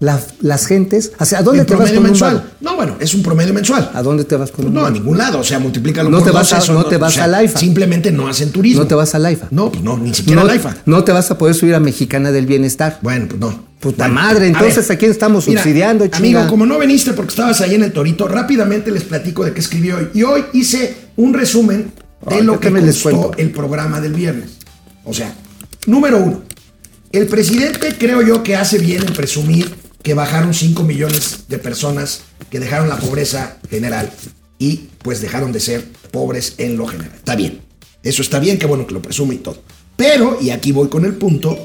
[0.00, 1.10] la- las gentes.
[1.18, 2.52] O sea, ¿A dónde te vas con un mensual.
[2.60, 3.90] No, bueno, es un promedio mensual.
[3.92, 6.26] ¿A dónde te vas con un No, a ningún lado, o sea, multiplícalo No por
[6.26, 7.58] te dos, vas a- eso no te vas o sea, al AIFA.
[7.58, 8.82] Simplemente no hacen turismo.
[8.82, 9.48] No te vas al AIFA.
[9.50, 10.76] No, pues no, ni siquiera no, al AIFA.
[10.86, 13.00] no te vas a poder subir a Mexicana del Bienestar.
[13.02, 13.66] Bueno, pues no.
[13.80, 16.16] Puta Bueno, madre, a entonces ver, ¿a quién estamos mira, subsidiando, chinga?
[16.18, 19.60] Amigo, como no viniste porque estabas ahí en el Torito, rápidamente les platico de qué
[19.60, 20.08] escribí hoy.
[20.14, 21.92] Y hoy hice un resumen
[22.28, 24.50] de Ay, lo ¿qué que me les costó el programa del viernes.
[25.04, 25.32] O sea,
[25.86, 26.42] número uno,
[27.12, 32.22] el presidente creo yo que hace bien en presumir que bajaron 5 millones de personas
[32.50, 34.10] que dejaron la pobreza general
[34.58, 37.14] y pues dejaron de ser pobres en lo general.
[37.16, 37.60] Está bien.
[38.02, 39.62] Eso está bien, qué bueno que lo presume y todo.
[39.96, 41.58] Pero, y aquí voy con el punto,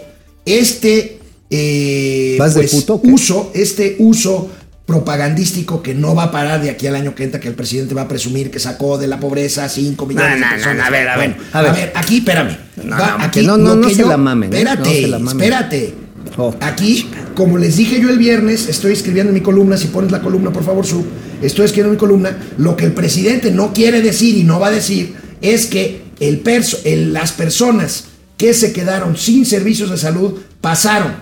[0.45, 1.19] este
[1.55, 4.49] eh, ¿Vas de pues, uso, este uso
[4.85, 7.93] propagandístico que no va a parar de aquí al año que entra, que el presidente
[7.93, 10.77] va a presumir que sacó de la pobreza 5 millones No, de no, no, personas.
[10.77, 11.73] no, a ver, a ver, Bueno, a a ver.
[11.73, 12.57] ver, aquí, espérame.
[12.83, 14.57] No, Va, no, aquí no, se yo- la mamen, ¿eh?
[14.57, 15.41] Espérate, No se la mamen.
[15.43, 15.93] espérate.
[16.37, 16.53] Oh.
[16.61, 20.21] Aquí, como les dije yo el viernes, estoy escribiendo en mi columna, si pones la
[20.21, 21.05] columna, por favor, sub,
[21.41, 24.67] estoy escribiendo en mi columna, lo que el presidente no quiere decir y no va
[24.67, 28.05] a decir es que el perso, el- las personas
[28.37, 31.13] que se quedaron sin servicios de salud pasaron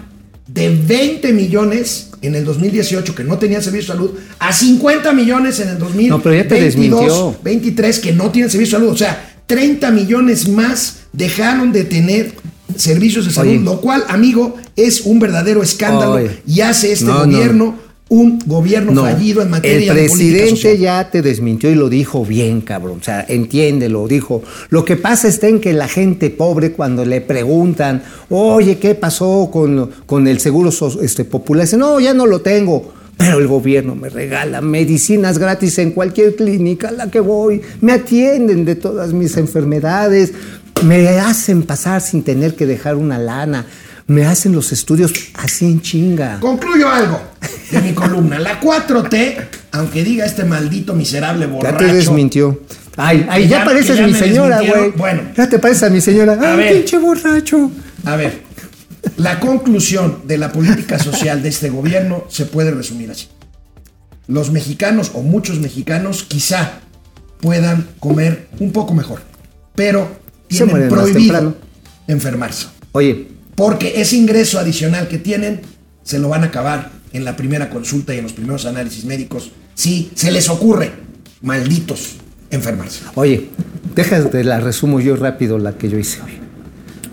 [0.47, 5.60] de 20 millones en el 2018 que no tenían servicios de salud a 50 millones
[5.60, 7.36] en el 2022, No, pero ya te desmintió.
[7.43, 8.93] 23 que no tienen servicio de salud.
[8.93, 12.34] O sea, 30 millones más dejaron de tener
[12.75, 13.60] servicios de salud, Oye.
[13.60, 16.41] lo cual, amigo, es un verdadero escándalo Oye.
[16.47, 17.90] y hace este No, no.
[18.12, 20.78] Un gobierno No, fallido en materia el de política presidente social.
[20.78, 22.97] ya te desmintió y lo dijo bien, cabrón.
[23.00, 24.43] O sea, entiéndelo, dijo.
[24.69, 29.50] Lo que pasa está en que la gente pobre cuando le preguntan, oye, ¿qué pasó
[29.50, 30.71] con, con el seguro
[31.02, 31.65] este, popular?
[31.65, 32.91] Dice, no, ya no lo tengo.
[33.15, 37.62] Pero el gobierno me regala medicinas gratis en cualquier clínica a la que voy.
[37.80, 40.34] Me atienden de todas mis enfermedades.
[40.84, 43.67] Me hacen pasar sin tener que dejar una lana.
[44.12, 46.38] Me hacen los estudios así en chinga.
[46.41, 47.21] Concluyo algo
[47.71, 48.39] de mi columna.
[48.39, 49.38] La 4T,
[49.71, 51.78] aunque diga este maldito miserable Ya borracho.
[51.78, 52.60] te desmintió.
[52.97, 54.91] Ay, ay, ya, ya- pareces ya mi señora, güey.
[54.97, 55.21] Bueno.
[55.38, 56.34] Ya te pareces a mi señora.
[56.34, 56.74] A Ay, ver.
[56.74, 57.71] pinche borracho.
[58.04, 58.41] A ver,
[59.17, 63.28] La conclusión de la política social de este gobierno se puede resumir así.
[64.28, 66.80] Los mexicanos o muchos mexicanos quizá
[67.39, 69.21] puedan comer un poco mejor,
[69.74, 70.08] pero
[70.50, 71.56] Se tienen prohibido
[72.08, 72.67] enfermarse.
[72.91, 73.28] Oye,
[73.62, 75.62] Porque ese ingreso adicional que tienen
[76.04, 79.52] se lo van a acabar en la primera consulta y en los primeros análisis médicos
[79.76, 80.91] si se les ocurre,
[81.43, 82.15] malditos,
[82.50, 83.02] enfermarse.
[83.13, 83.50] oye,
[83.95, 86.32] déjate la resumo yo rápido la que yo hice hoy.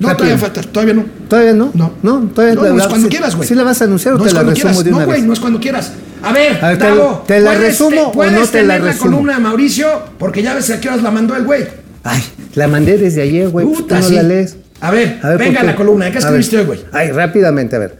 [0.01, 0.17] No, Rápido.
[0.29, 1.05] todavía falta, todavía no.
[1.29, 1.71] ¿Todavía no?
[1.75, 1.93] No.
[2.03, 3.47] No, todavía No, no es la- cuando sí- quieras, güey.
[3.49, 4.85] ¿Sí la vas a anunciar o No te es la cuando resumo quieras.
[4.85, 5.27] de una No, güey, vez?
[5.27, 5.93] no es cuando quieras.
[6.23, 8.53] A ver, A ver, ¿te- Tavo, te la ¿puedes- resumo o puedes no te la
[8.53, 9.11] tener la resumo?
[9.11, 9.89] columna de Mauricio?
[10.19, 11.65] Porque ya ves a qué horas la mandó el güey.
[12.05, 12.23] Ay,
[12.55, 13.67] la mandé desde ayer, güey.
[13.67, 14.15] pues, Puta, tú no sí.
[14.15, 14.57] la lees.
[14.81, 16.07] A ver, ¿por venga la columna.
[16.07, 16.81] ¿De qué A escribiste hoy, güey?
[16.93, 17.99] Ay, rápidamente, a ver.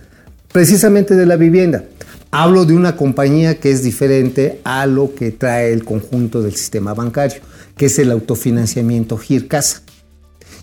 [0.53, 1.85] Precisamente de la vivienda.
[2.31, 6.95] Hablo de una compañía que es diferente a lo que trae el conjunto del sistema
[6.95, 7.41] bancario,
[7.77, 9.83] que es el autofinanciamiento GIRCASA.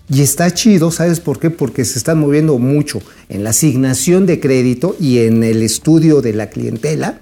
[0.08, 1.50] Y está chido, ¿sabes por qué?
[1.50, 6.32] Porque se están moviendo mucho en la asignación de crédito y en el estudio de
[6.32, 7.18] la clientela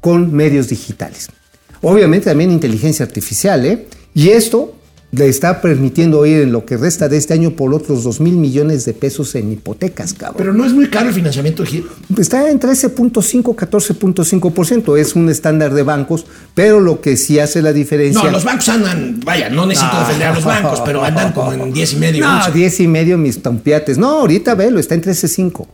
[0.00, 1.28] con medios digitales.
[1.80, 3.86] Obviamente también inteligencia artificial, ¿eh?
[4.14, 4.77] Y esto
[5.10, 8.36] le está permitiendo ir en lo que resta de este año por otros 2 mil
[8.36, 10.34] millones de pesos en hipotecas, cabrón.
[10.36, 11.86] Pero no es muy caro el financiamiento de Gil.
[12.18, 14.98] Está en 13.5, 14.5%.
[14.98, 18.22] Es un estándar de bancos, pero lo que sí hace la diferencia.
[18.22, 20.00] No, los bancos andan, vaya, no necesito Ah.
[20.06, 22.24] defender a los bancos, pero andan como en 10 y medio.
[22.26, 22.52] No, 11.
[22.52, 23.96] 10 y medio mis tampiates.
[23.98, 25.66] No, ahorita velo, está en 13.5.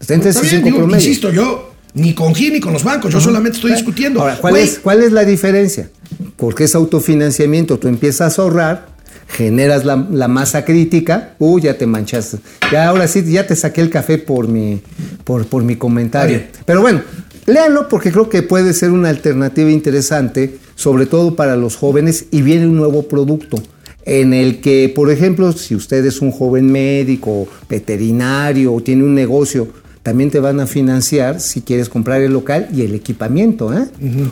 [0.00, 0.96] Está en Está 13.5 bien, digo, promedio.
[1.04, 4.20] insisto, yo ni con Gil ni con los bancos, yo solamente estoy discutiendo.
[4.20, 5.90] Ahora, ¿cuál, es, ¿cuál es la diferencia?
[6.36, 8.88] Porque es autofinanciamiento, tú empiezas a ahorrar,
[9.28, 12.38] generas la, la masa crítica, uy, ya te manchaste.
[12.72, 14.80] Ya ahora sí, ya te saqué el café por mi,
[15.24, 16.42] por, por mi comentario.
[16.64, 17.02] Pero bueno,
[17.46, 22.42] léanlo porque creo que puede ser una alternativa interesante, sobre todo para los jóvenes, y
[22.42, 23.62] viene un nuevo producto
[24.04, 29.14] en el que, por ejemplo, si usted es un joven médico, veterinario o tiene un
[29.14, 29.68] negocio,
[30.08, 33.74] también te van a financiar si quieres comprar el local y el equipamiento.
[33.74, 33.84] ¿eh?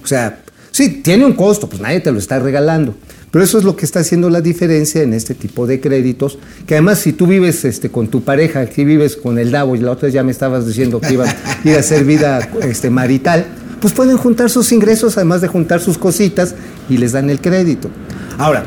[0.02, 0.38] O sea,
[0.70, 2.94] sí, tiene un costo, pues nadie te lo está regalando.
[3.30, 6.76] Pero eso es lo que está haciendo la diferencia en este tipo de créditos, que
[6.76, 9.90] además si tú vives este, con tu pareja, aquí vives con el Davo y la
[9.90, 13.44] otra ya me estabas diciendo que iba a ir a hacer vida este, marital,
[13.78, 16.54] pues pueden juntar sus ingresos además de juntar sus cositas
[16.88, 17.90] y les dan el crédito.
[18.38, 18.64] Ahora,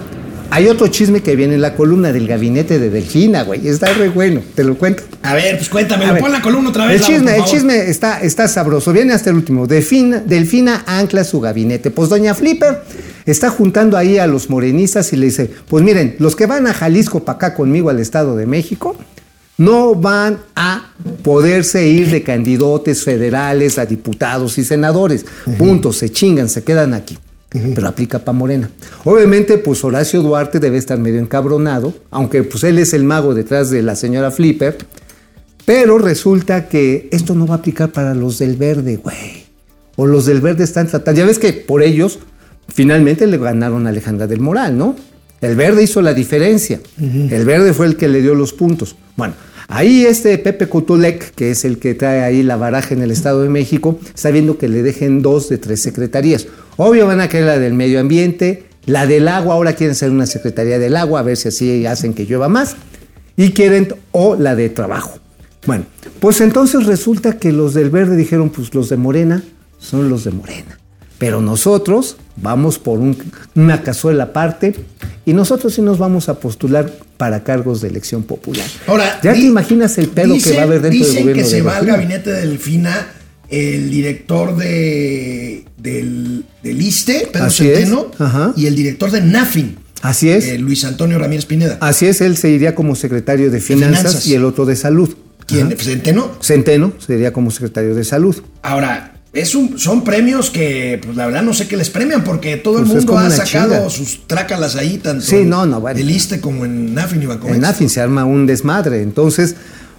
[0.52, 3.68] hay otro chisme que viene en la columna del gabinete de Delfina, güey.
[3.68, 5.04] Está re bueno, te lo cuento.
[5.22, 7.02] A ver, pues cuéntame, pon la columna otra vez.
[7.02, 8.92] El chisme, el chisme está, está sabroso.
[8.92, 9.68] Viene hasta el último.
[9.68, 11.92] Delfina, Delfina ancla su gabinete.
[11.92, 12.82] Pues doña Flipper
[13.26, 16.74] está juntando ahí a los morenistas y le dice, pues miren, los que van a
[16.74, 18.98] Jalisco para acá conmigo al Estado de México,
[19.58, 25.26] no van a poderse ir de candidatos federales a diputados y senadores.
[25.58, 27.18] Punto, se chingan, se quedan aquí.
[27.50, 28.70] Pero aplica para Morena.
[29.06, 33.72] Obviamente, pues Horacio Duarte debe estar medio encabronado, aunque pues él es el mago detrás
[33.72, 34.78] de la señora Flipper.
[35.66, 39.46] Pero resulta que esto no va a aplicar para los del verde, güey.
[39.96, 41.20] O los del verde están tratando.
[41.20, 42.20] Ya ves que por ellos
[42.68, 44.96] finalmente le ganaron a Alejandra del Moral, ¿no?
[45.42, 46.80] El verde hizo la diferencia.
[47.00, 48.96] El verde fue el que le dio los puntos.
[49.16, 49.34] Bueno,
[49.68, 53.42] ahí este Pepe Cotulec, que es el que trae ahí la baraja en el Estado
[53.44, 56.48] de México, está viendo que le dejen dos de tres secretarías.
[56.82, 60.26] Obvio van a querer la del medio ambiente, la del agua, ahora quieren ser una
[60.26, 62.78] secretaría del agua, a ver si así hacen que llueva más.
[63.36, 65.20] Y quieren, o la de trabajo.
[65.66, 65.84] Bueno,
[66.22, 69.44] pues entonces resulta que los del verde dijeron, pues los de Morena
[69.78, 70.80] son los de Morena.
[71.18, 73.18] Pero nosotros vamos por un-
[73.56, 74.74] una cazuela aparte
[75.26, 78.66] y nosotros sí nos vamos a postular para cargos de elección popular.
[78.88, 81.22] Ahora, ¿ya di- te imaginas el pedo que dicen- va a haber dentro del dicen
[81.24, 83.08] gobierno que de se va al gabinete de Delfina
[83.50, 88.12] el director de, del, del ISTE, Pedro Así Centeno,
[88.56, 90.46] y el director de NAFIN, Así es.
[90.46, 91.78] eh, Luis Antonio Ramírez Pineda.
[91.82, 94.28] Así es, él se iría como secretario de finanzas, Finanzas.
[94.28, 95.10] y el otro de salud.
[95.46, 95.68] ¿Quién?
[95.68, 95.76] Ajá.
[95.84, 96.32] ¿Centeno?
[96.42, 98.36] Centeno sería como secretario de salud.
[98.62, 102.58] Ahora, es un, son premios que, pues la verdad no sé qué les premian, porque
[102.58, 103.90] todo Pues el es mundo ha sacado chinga.
[103.90, 106.00] sus trácalas ahí, tanto Sí, en no, no, bueno.
[106.00, 107.58] el ISTE como en NAFIN y Bancomext.
[107.58, 109.02] En AFIN se arma un desmadre.
[109.02, 109.56] Entonces,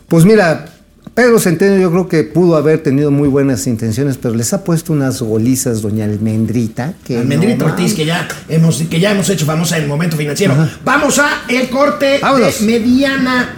[0.09, 0.67] pues mira,
[1.15, 4.93] Pedro Centeno yo creo que pudo haber tenido muy buenas intenciones, pero les ha puesto
[4.93, 6.95] unas golizas doña Almendrita.
[7.05, 10.17] Que Almendrita no Ortiz, que ya hemos, que ya hemos hecho famosa en el momento
[10.17, 10.55] financiero.
[10.85, 12.61] Vamos a el corte Vámonos.
[12.61, 13.55] de mediana.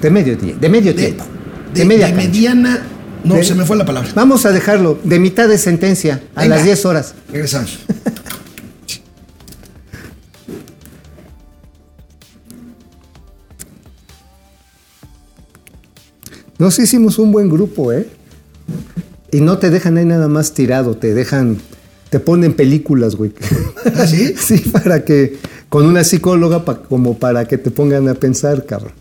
[0.00, 1.24] De medio, de medio De, tiempo.
[1.72, 2.82] de- De, media de mediana.
[3.22, 4.08] No, se me fue la palabra.
[4.14, 6.56] Vamos a dejarlo de mitad de sentencia a Venga.
[6.56, 7.14] las 10 horas.
[7.30, 7.78] Regresamos.
[16.60, 18.06] Nos hicimos un buen grupo, ¿eh?
[19.32, 21.58] Y no te dejan ahí nada más tirado, te dejan,
[22.10, 23.32] te ponen películas, güey.
[23.96, 24.34] ¿Ah, sí?
[24.38, 25.38] Sí, para que,
[25.68, 28.92] con una psicóloga, pa- como para que te pongan a pensar, cabrón.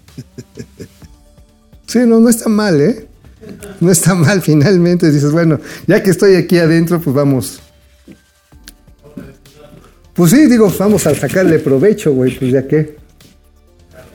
[1.86, 3.07] Sí, no, no está mal, ¿eh?
[3.80, 5.12] No está mal finalmente.
[5.12, 7.60] Dices, bueno, ya que estoy aquí adentro, pues vamos.
[10.14, 12.97] Pues sí, digo, vamos a sacarle provecho, güey, pues ya que.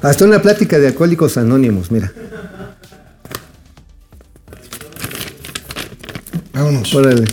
[0.02, 2.12] Hasta una plática de alcohólicos anónimos, mira.
[6.74, 6.94] Vámonos.
[6.94, 7.24] Órale.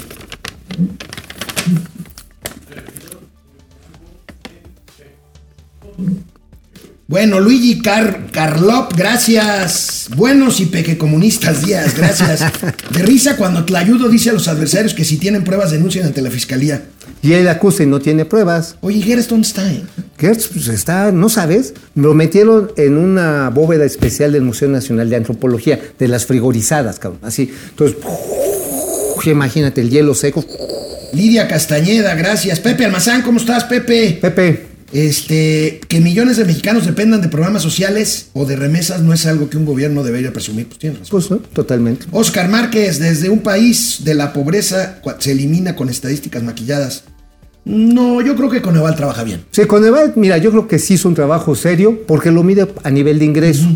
[7.08, 10.10] Bueno, Luigi Car Carlop, gracias.
[10.16, 12.40] Buenos y pequecomunistas días, gracias.
[12.92, 16.30] De risa cuando Tlayudo dice a los adversarios que si tienen pruebas denuncien ante la
[16.30, 16.84] fiscalía.
[17.22, 18.78] Y él acusa y no tiene pruebas.
[18.82, 19.72] Oye, Gerst, ¿dónde está?
[19.72, 19.84] eh?
[20.18, 25.18] Gertz pues, está, no sabes, lo metieron en una bóveda especial del Museo Nacional de
[25.18, 27.20] Antropología, de las frigorizadas, cabrón.
[27.24, 27.52] Así.
[27.70, 27.98] Entonces,
[29.30, 30.44] imagínate el hielo seco.
[31.14, 32.60] Lidia Castañeda, gracias.
[32.60, 34.18] Pepe Almazán, ¿cómo estás, Pepe?
[34.22, 39.26] Pepe, Este, que millones de mexicanos dependan de programas sociales o de remesas no es
[39.26, 40.68] algo que un gobierno debería presumir.
[40.68, 41.12] Pues tienes razón.
[41.12, 41.38] pues ¿no?
[41.38, 42.06] totalmente.
[42.12, 47.04] Oscar Márquez, desde un país de la pobreza se elimina con estadísticas maquilladas.
[47.64, 49.44] No, yo creo que Coneval trabaja bien.
[49.52, 52.90] Sí, Coneval, mira, yo creo que sí hizo un trabajo serio porque lo mide a
[52.90, 53.68] nivel de ingreso.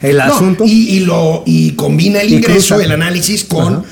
[0.00, 0.64] El No, asunto.
[0.64, 3.82] y, y lo, y combina el ingreso, el análisis con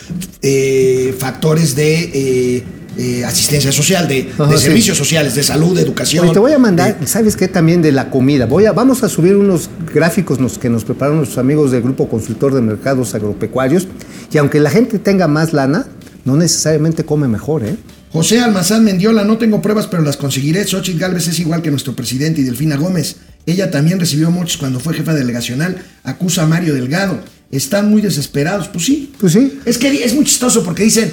[0.40, 2.62] eh, factores de eh,
[2.96, 4.64] eh, asistencia social, de, Ajá, de sí.
[4.66, 6.26] servicios sociales, de salud, de educación.
[6.26, 7.48] Oye, te voy a mandar, de- ¿sabes qué?
[7.48, 8.46] También de la comida.
[8.46, 12.08] Voy a, vamos a subir unos gráficos nos- que nos prepararon nuestros amigos del Grupo
[12.08, 13.88] Consultor de Mercados Agropecuarios.
[14.32, 15.86] Y aunque la gente tenga más lana,
[16.24, 17.74] no necesariamente come mejor, ¿eh?
[18.14, 20.64] José Almazán Mendiola, no tengo pruebas, pero las conseguiré.
[20.64, 23.16] Xochitl Galvez es igual que nuestro presidente y Delfina Gómez.
[23.44, 25.82] Ella también recibió muchos cuando fue jefa delegacional.
[26.04, 27.18] Acusa a Mario Delgado.
[27.50, 28.68] Están muy desesperados.
[28.68, 29.12] Pues sí.
[29.18, 29.58] Pues sí.
[29.64, 31.12] Es que es muy chistoso porque dicen,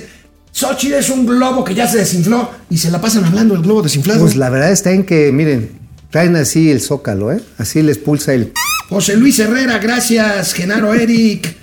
[0.52, 3.82] Xochitl es un globo que ya se desinfló y se la pasan hablando del globo
[3.82, 4.20] desinflado.
[4.20, 5.72] Pues la verdad está en que, miren,
[6.12, 7.42] traen así el zócalo, ¿eh?
[7.58, 8.54] Así les pulsa el...
[8.90, 10.54] José Luis Herrera, gracias.
[10.54, 11.61] Genaro Eric.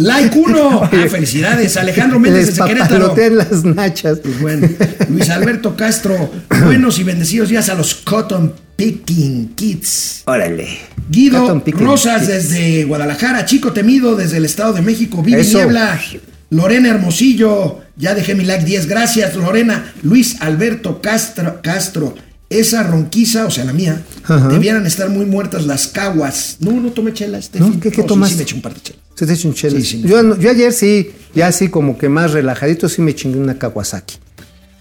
[0.00, 0.80] Like 1.
[0.92, 1.76] Ah, felicidades.
[1.76, 3.14] Alejandro Méndez desde Querétaro.
[3.32, 4.18] las nachas.
[4.20, 4.68] Pues bueno,
[5.08, 6.30] Luis Alberto Castro,
[6.64, 10.22] buenos y bendecidos días a los Cotton Picking Kids.
[10.26, 10.78] Órale.
[11.10, 12.28] Guido Cotton picking Rosas kids.
[12.28, 15.58] desde Guadalajara, Chico Temido desde el Estado de México, Vivi Eso.
[15.58, 16.00] Niebla,
[16.50, 22.14] Lorena Hermosillo, ya dejé mi like 10, gracias Lorena, Luis Alberto Castro, Castro,
[22.50, 24.48] esa ronquiza, o sea la mía, Ajá.
[24.48, 26.56] debieran estar muy muertas las caguas.
[26.60, 27.70] No, no tomé chela este ¿No?
[27.80, 28.34] ¿Qué- qué sí, tomaste?
[28.34, 29.00] Sí, me eché un par de chelas.
[29.14, 29.78] Se te un chela.
[29.80, 30.02] Sí, sí.
[30.04, 33.56] yo, no- yo ayer sí, ya así como que más relajadito, sí me chingué una
[33.58, 34.16] Kawasaki.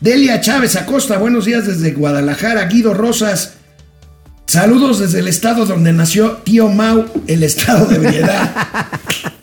[0.02, 2.66] Delia Chávez Acosta, buenos días desde Guadalajara.
[2.66, 3.52] Guido Rosas,
[4.48, 8.52] saludos desde el estado donde nació Tío Mau, el estado de ebriedad.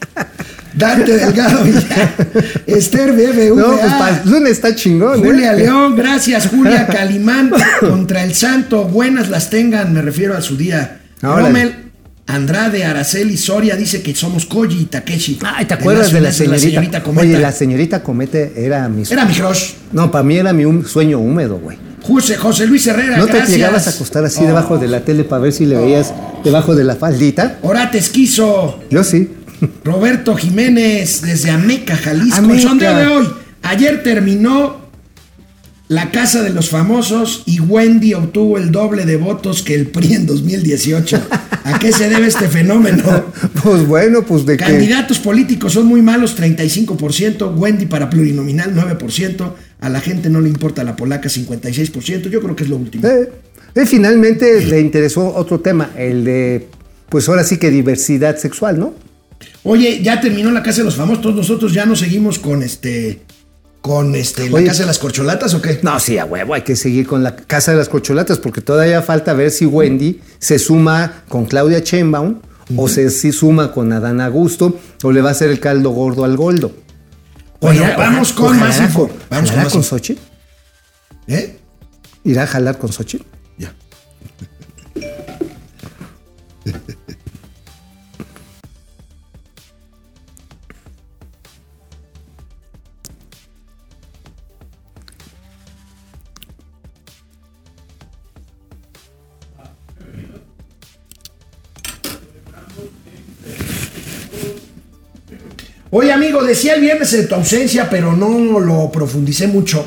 [0.76, 2.14] Dante Delgado Villar,
[2.66, 5.18] Esther BBVA, No, pues lunes está chingón.
[5.18, 5.22] ¿eh?
[5.28, 6.48] Julia León, gracias.
[6.48, 7.50] Julia Calimán
[7.80, 11.00] contra el Santo, buenas las tengan, me refiero a su día.
[11.22, 11.42] Órale.
[11.42, 11.74] Rommel
[12.28, 15.38] Andrade Araceli Soria dice que somos Koji y Takeshi.
[15.44, 17.02] Ay, ¿te acuerdas de la señorita?
[17.02, 17.26] Cometa.
[17.26, 19.04] Oye, la señorita Comete era mi...
[19.08, 19.74] Era mi crush.
[19.92, 21.78] No, para mí era mi hum- sueño húmedo, güey.
[22.02, 24.46] José, José Luis Herrera, ¿No te llegabas a acostar así Oh.
[24.46, 26.12] debajo de la tele para ver si le veías
[26.44, 27.58] debajo de la faldita?
[27.62, 29.30] Orate Esquizo, Yo sí.
[29.84, 32.38] Roberto Jiménez, desde Ameca, Jalisco.
[32.38, 32.54] Ameca.
[32.54, 33.26] El sondeo de hoy.
[33.62, 34.86] Ayer terminó
[35.88, 40.14] la Casa de los Famosos y Wendy obtuvo el doble de votos que el PRI
[40.14, 41.28] en 2018.
[41.64, 43.02] ¿A qué se debe este fenómeno?
[43.62, 44.56] Pues bueno, pues de.
[44.56, 47.56] Candidatos políticos son muy malos, 35%.
[47.56, 49.52] Wendy para plurinominal, 9%.
[49.80, 52.28] A la gente no le importa la polaca, 56%.
[52.28, 53.08] Yo creo que es lo último.
[53.08, 53.28] Eh,
[53.74, 56.68] eh, finalmente le interesó otro tema, el de,
[57.08, 58.94] pues ahora sí que diversidad sexual, ¿no?
[59.64, 61.22] Oye, ya terminó la Casa de los Famosos.
[61.22, 63.22] Todos nosotros ya nos seguimos con este.
[63.80, 64.48] Con este.
[64.50, 64.66] ¿La Oye.
[64.66, 65.78] Casa de las Corcholatas o qué?
[65.82, 69.02] No, sí, a huevo, hay que seguir con la Casa de las Corcholatas, porque todavía
[69.02, 72.40] falta ver si Wendy se suma con Claudia Sheinbaum,
[72.76, 76.24] o se si suma con Adán Augusto, o le va a hacer el caldo gordo
[76.24, 76.72] al goldo.
[77.60, 79.08] Bueno, Ojalá- vamos con ojalá más info.
[79.30, 79.82] Vamos con ¿jalará más con.
[79.84, 80.20] Xochitl?
[81.28, 81.56] ¿Eh?
[82.24, 83.24] ¿Irá a jalar con Xochitl?
[105.98, 109.82] Oye, amigo, decía el viernes de tu ausencia, pero no lo profundicé mucho,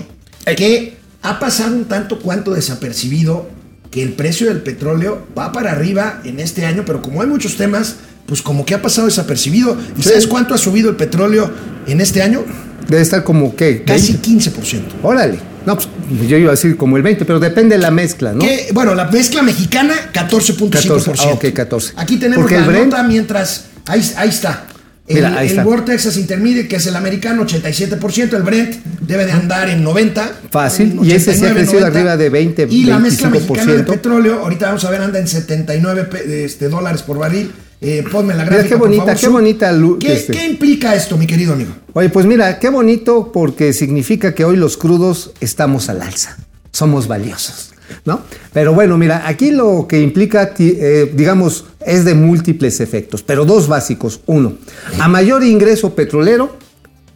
[0.57, 3.47] que ha pasado un tanto cuanto desapercibido
[3.91, 7.57] que el precio del petróleo va para arriba en este año, pero como hay muchos
[7.57, 9.77] temas, pues como que ha pasado desapercibido.
[9.99, 10.09] ¿Y Sí.
[10.09, 11.51] sabes cuánto ha subido el petróleo
[11.85, 12.43] en este año?
[12.87, 13.83] Debe estar como, ¿qué?
[13.83, 14.27] Casi 20.
[14.51, 14.95] 15%.
[15.03, 15.37] Órale.
[15.67, 15.87] No, pues
[16.27, 18.39] yo iba a decir como el 20, pero depende de la mezcla, ¿no?
[18.39, 21.05] Que, bueno, la mezcla mexicana, 14.5%.
[21.05, 21.93] 14, ah, ok, 14.
[21.97, 24.65] Aquí tenemos Porque la el Brent- nota mientras Ahí, ahí está.
[25.09, 25.65] El, Mira, ahí el está.
[25.65, 28.33] World Texas Intermediate, que es el americano, 87%.
[28.37, 30.31] El Brent debe de andar en 90.
[30.51, 33.31] Fácil, en y ese sí ha 89, crecido arriba de 20, Y la mezcla 25%.
[33.31, 37.51] mexicana de petróleo, ahorita vamos a ver, anda en 79 pe- este, dólares por barril.
[37.81, 40.33] Eh, ponme la Mira, gráfica, qué por bonita, favor, qué bonita lu- ¿Qué, este.
[40.33, 41.71] qué implica esto, mi querido amigo?
[41.93, 46.35] Oye, pues mira, qué bonito porque significa que hoy los crudos estamos al alza.
[46.71, 47.71] Somos valiosos,
[48.05, 48.21] ¿no?
[48.53, 53.67] Pero bueno, mira, aquí lo que implica, eh, digamos, es de múltiples efectos, pero dos
[53.67, 54.21] básicos.
[54.25, 54.53] Uno,
[54.99, 56.57] a mayor ingreso petrolero,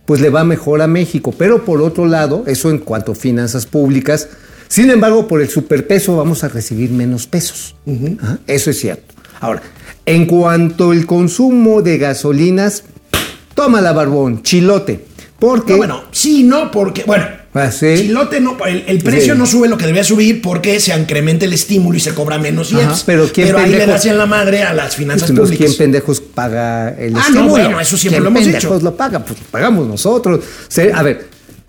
[0.06, 1.34] pues le va mejor a México.
[1.38, 4.30] Pero por otro lado, eso en cuanto a finanzas públicas,
[4.68, 7.76] sin embargo, por el superpeso vamos a recibir menos pesos.
[8.22, 9.14] Ajá, Eso es cierto.
[9.40, 9.62] Ahora,
[10.06, 12.84] en cuanto al consumo de gasolinas,
[13.54, 15.06] toma la barbón, chilote.
[15.40, 17.94] Porque No, bueno, sí, no, porque, bueno, Ah, sí.
[17.98, 19.40] chilote no, el, el precio Sí.
[19.40, 22.74] no sube lo que debía subir porque se incrementa el estímulo y se cobra menos
[22.74, 23.04] Ajá, IEPS.
[23.06, 25.58] pero ¿quién ahí le das en la madre a las finanzas públicas.
[25.58, 27.50] ¿quién pendejos paga el Ah, no, estímulo?
[27.50, 28.84] bueno, eso siempre ¿Quién lo hemos pendejos dicho.
[28.84, 29.20] lo paga?
[29.24, 30.40] Pues pagamos nosotros.
[30.96, 31.28] A ver,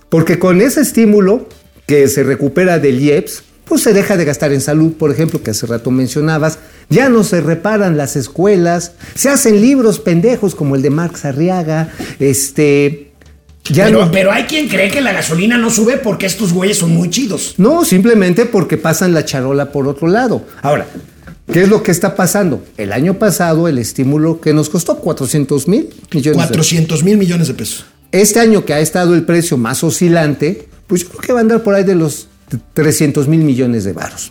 [0.09, 1.49] porque con ese estímulo
[1.87, 5.51] que se recupera del IEPS, pues se deja de gastar en salud, por ejemplo, que
[5.51, 6.59] hace rato mencionabas.
[6.91, 11.89] Ya no se reparan las escuelas, se hacen libros pendejos como el de Marx Arriaga,
[12.21, 13.04] este...
[13.71, 16.79] Ya pero, no, pero hay quien cree que la gasolina no sube porque estos güeyes
[16.79, 17.55] son muy chidos.
[17.57, 20.45] No, simplemente porque pasan la charola por otro lado.
[20.61, 20.87] Ahora,
[21.51, 22.63] ¿qué es lo que está pasando?
[22.77, 27.49] El año pasado el estímulo que nos costó 400 mil millones de 400 mil millones
[27.49, 27.87] de pesos.
[28.13, 31.43] Este año que ha estado el precio más oscilante, pues yo creo que va a
[31.43, 32.29] andar por ahí de los
[32.75, 34.31] 300 mil millones de varos.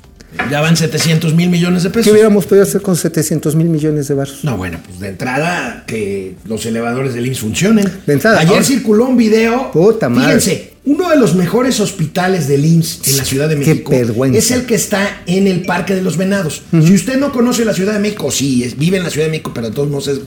[0.50, 2.12] Ya van 700 mil millones de ¿Qué pesos.
[2.12, 4.40] hubiéramos podido hacer con 700 mil millones de varos?
[4.44, 7.88] No, bueno, pues de entrada que los elevadores del IMSS funcionen.
[8.06, 9.72] De entrada, Ayer ahora- circuló un video.
[9.72, 10.40] Puta madre.
[10.40, 14.38] Fíjense, uno de los mejores hospitales del IMSS en la Ciudad de Qué México vergüenza.
[14.40, 16.62] es el que está en el Parque de los Venados.
[16.72, 19.32] Si usted no conoce la Ciudad de México, sí, es- vive en la Ciudad de
[19.32, 20.20] México, pero de todos modos es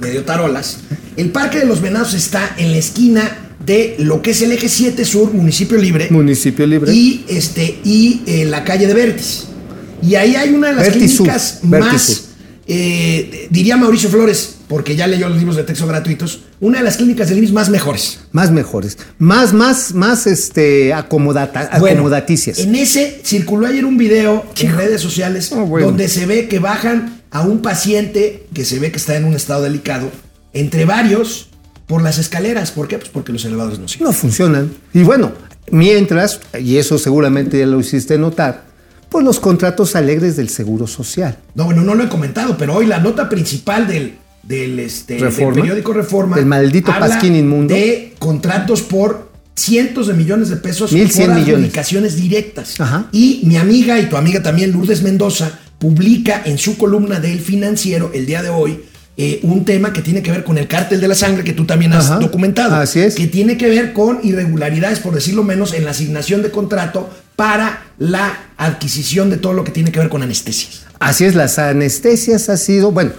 [0.00, 0.78] medio tarolas.
[1.16, 4.68] El Parque de los Venados está en la esquina de lo que es el eje
[4.68, 6.08] 7 Sur, municipio libre.
[6.10, 6.92] Municipio libre.
[6.92, 9.44] Y, este, y eh, la calle de Vértiz.
[10.02, 12.16] Y ahí hay una de las Vértiz Sur, clínicas Vértiz más, Sur.
[12.66, 16.96] eh, diría Mauricio Flores, porque ya leyó los libros de texto gratuitos, una de las
[16.96, 18.18] clínicas del IMSS más mejores.
[18.32, 18.98] Más mejores.
[19.18, 22.58] Más, más, más este, acomodata, Bueno, acomodaticias.
[22.58, 25.86] En ese circuló ayer un video en redes sociales Oh, bueno.
[25.88, 29.34] donde se ve que bajan a un paciente que se ve que está en un
[29.34, 30.10] estado delicado,
[30.52, 31.48] entre varios,
[31.86, 32.70] por las escaleras.
[32.70, 32.98] ¿Por qué?
[32.98, 34.06] Pues porque los elevadores no sirven.
[34.08, 34.70] no funcionan.
[34.92, 35.32] Y bueno,
[35.70, 38.64] mientras, y eso seguramente ya lo hiciste notar,
[39.08, 41.38] pues los contratos alegres del Seguro Social.
[41.54, 45.24] No, bueno, no lo he comentado, pero hoy la nota principal del, del, este, del
[45.24, 45.54] Reforma.
[45.54, 46.38] periódico Reforma.
[46.38, 47.74] El maldito pasquín inmundo.
[47.74, 51.54] De contratos por cientos de millones de pesos 1,100 por millones.
[51.56, 52.80] adjudicaciones directas.
[52.80, 53.08] Ajá.
[53.12, 58.12] Y mi amiga y tu amiga también, Lourdes Mendoza, publica en su columna del financiero
[58.14, 58.84] el día de hoy.
[59.14, 61.66] eh, un tema que tiene que ver con el cártel de la sangre que tú
[61.66, 62.18] también has Ajá.
[62.18, 62.74] documentado.
[62.76, 63.14] Así es.
[63.14, 67.82] Que tiene que ver con irregularidades, por decirlo menos, en la asignación de contrato para
[67.98, 70.84] la adquisición de todo lo que tiene que ver con anestesias.
[70.98, 73.10] Así es, las anestesias ha sido, bueno,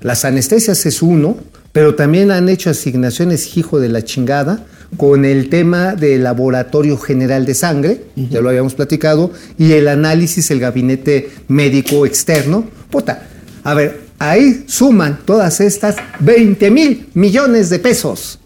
[0.00, 1.36] las anestesias es uno,
[1.72, 4.64] pero también han hecho asignaciones hijo de la chingada
[4.96, 10.50] con el tema del laboratorio general de sangre, ya lo habíamos platicado, y el análisis,
[10.50, 12.68] el gabinete médico externo.
[12.90, 13.26] Puta,
[13.62, 18.38] a ver, ahí suman todas estas 20 mil millones de pesos.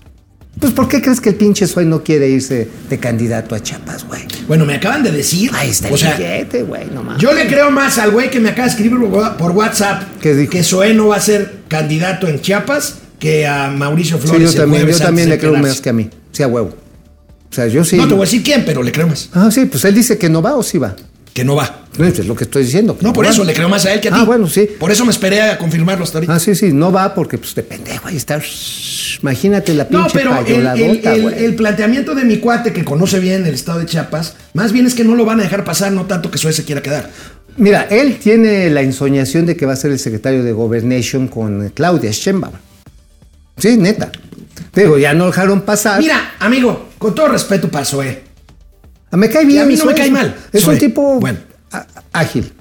[0.61, 4.07] Pues, ¿por qué crees que el pinche Suey no quiere irse de candidato a Chiapas,
[4.07, 4.23] güey?
[4.47, 5.51] Bueno, me acaban de decir.
[5.53, 7.21] Ahí está o el sea, billete, güey, no mames.
[7.21, 8.97] yo le creo más al güey que me acaba de escribir
[9.37, 14.29] por- WhatsApp que Zoé no va a ser candidato en Chiapas que a Mauricio Sí,
[14.29, 14.53] Flores.
[14.55, 16.09] yo el también, yo también le creo más que a mí.
[16.35, 16.69] Sí, a huevo.
[17.51, 17.97] O sea, yo sí.
[17.97, 19.31] No te voy a decir quién, pero le creo más.
[19.33, 20.95] Ah, sí, pues él dice que no va o sí va.
[21.33, 21.81] Que no va.
[21.99, 22.97] No, es lo que estoy diciendo.
[22.99, 23.31] que No, por va.
[23.31, 24.19] eso le creo más a él que a ti.
[24.21, 24.69] Ah, bueno, sí.
[24.79, 26.35] Por eso me esperé a confirmarlo hasta ahorita.
[26.35, 28.41] Ah, sí, sí, no va porque pues de pendejo ahí está.
[29.23, 33.55] Imagínate la No, pinche pero el, el- planteamiento de mi cuate que conoce bien el
[33.55, 36.31] estado de Chiapas, más bien es que no lo van a dejar pasar, no tanto
[36.31, 37.11] que Zoé se quiera quedar.
[37.57, 41.69] Mira, él tiene la ensoñación de que va a ser el secretario de Governation con
[41.71, 42.55] Claudia Sheinbaum.
[43.57, 44.11] Sí, neta.
[44.75, 46.01] Digo, ya no dejaron pasar.
[46.01, 48.25] Mira, amigo, con todo respeto para Zoé,
[49.11, 49.63] Ah, me cae bien.
[49.63, 50.35] a mí no me cae mal.
[50.53, 51.39] Es un tipo Bueno.
[52.13, 52.53] ágil.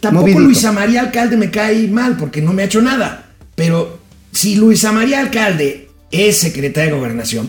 [0.00, 0.40] Tampoco Movidito.
[0.40, 3.26] Luisa María Alcalde me cae mal porque no me ha hecho nada.
[3.54, 4.00] Pero
[4.32, 7.48] si Luisa María Alcalde es secretaria de gobernación,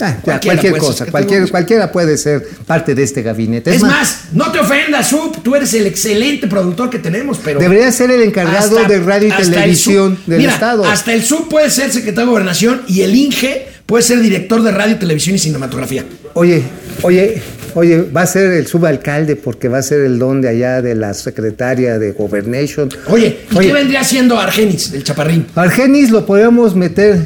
[0.00, 3.74] Ah, ya, cualquier puede ser cosa, cualquier, cualquiera puede ser parte de este gabinete.
[3.74, 7.90] es, más, no te ofendas, Sub, tú eres el excelente productor que tenemos, pero Debería
[7.92, 10.84] ser el encargado hasta- de radio y televisión del Mira, Estado.
[10.84, 14.70] Hasta el Sub puede ser secretario de gobernación y el Inge puede ser director de
[14.70, 16.04] radio, televisión y cinematografía.
[16.34, 16.62] Oye,
[17.02, 17.42] oye,
[17.74, 20.96] Oye, va a ser el subalcalde porque va a ser el don de allá de
[20.96, 22.88] la secretaria de Governation.
[23.06, 23.68] Oye, ¿y Oye.
[23.68, 25.46] qué vendría siendo Argenis, el chaparrín?
[25.54, 27.20] Argenis lo podemos meter,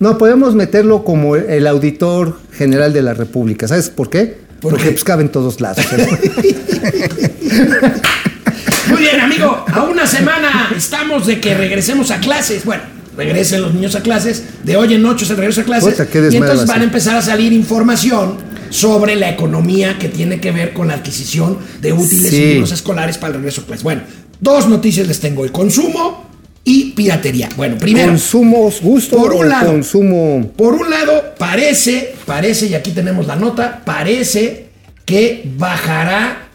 [0.00, 3.68] no, podemos meterlo como el auditor general de la República.
[3.68, 4.38] ¿Sabes por qué?
[4.60, 4.90] ¿Por Porque qué?
[4.92, 5.84] pues cabe en todos lados.
[8.88, 9.64] Muy bien, amigo.
[9.72, 12.64] A una semana estamos de que regresemos a clases.
[12.64, 12.82] Bueno,
[13.16, 14.42] regresen los niños a clases.
[14.64, 15.90] De hoy en ocho es el regreso a clases.
[15.94, 18.36] Puta, qué y entonces van a empezar a salir información
[18.70, 22.36] sobre la economía que tiene que ver con la adquisición de útiles Sí.
[22.36, 23.82] y libros escolares para el regreso a clases.
[23.84, 24.02] Bueno,
[24.40, 25.50] dos noticias les tengo hoy.
[25.50, 26.29] Consumo
[26.64, 27.48] y piratería.
[27.56, 28.08] Bueno, primero.
[28.08, 29.72] ¿Consumo gusto Por un lado.
[29.72, 30.52] consumo?
[30.56, 34.66] Por un lado, parece, parece, y aquí tenemos la nota, parece
[35.04, 36.48] que bajará,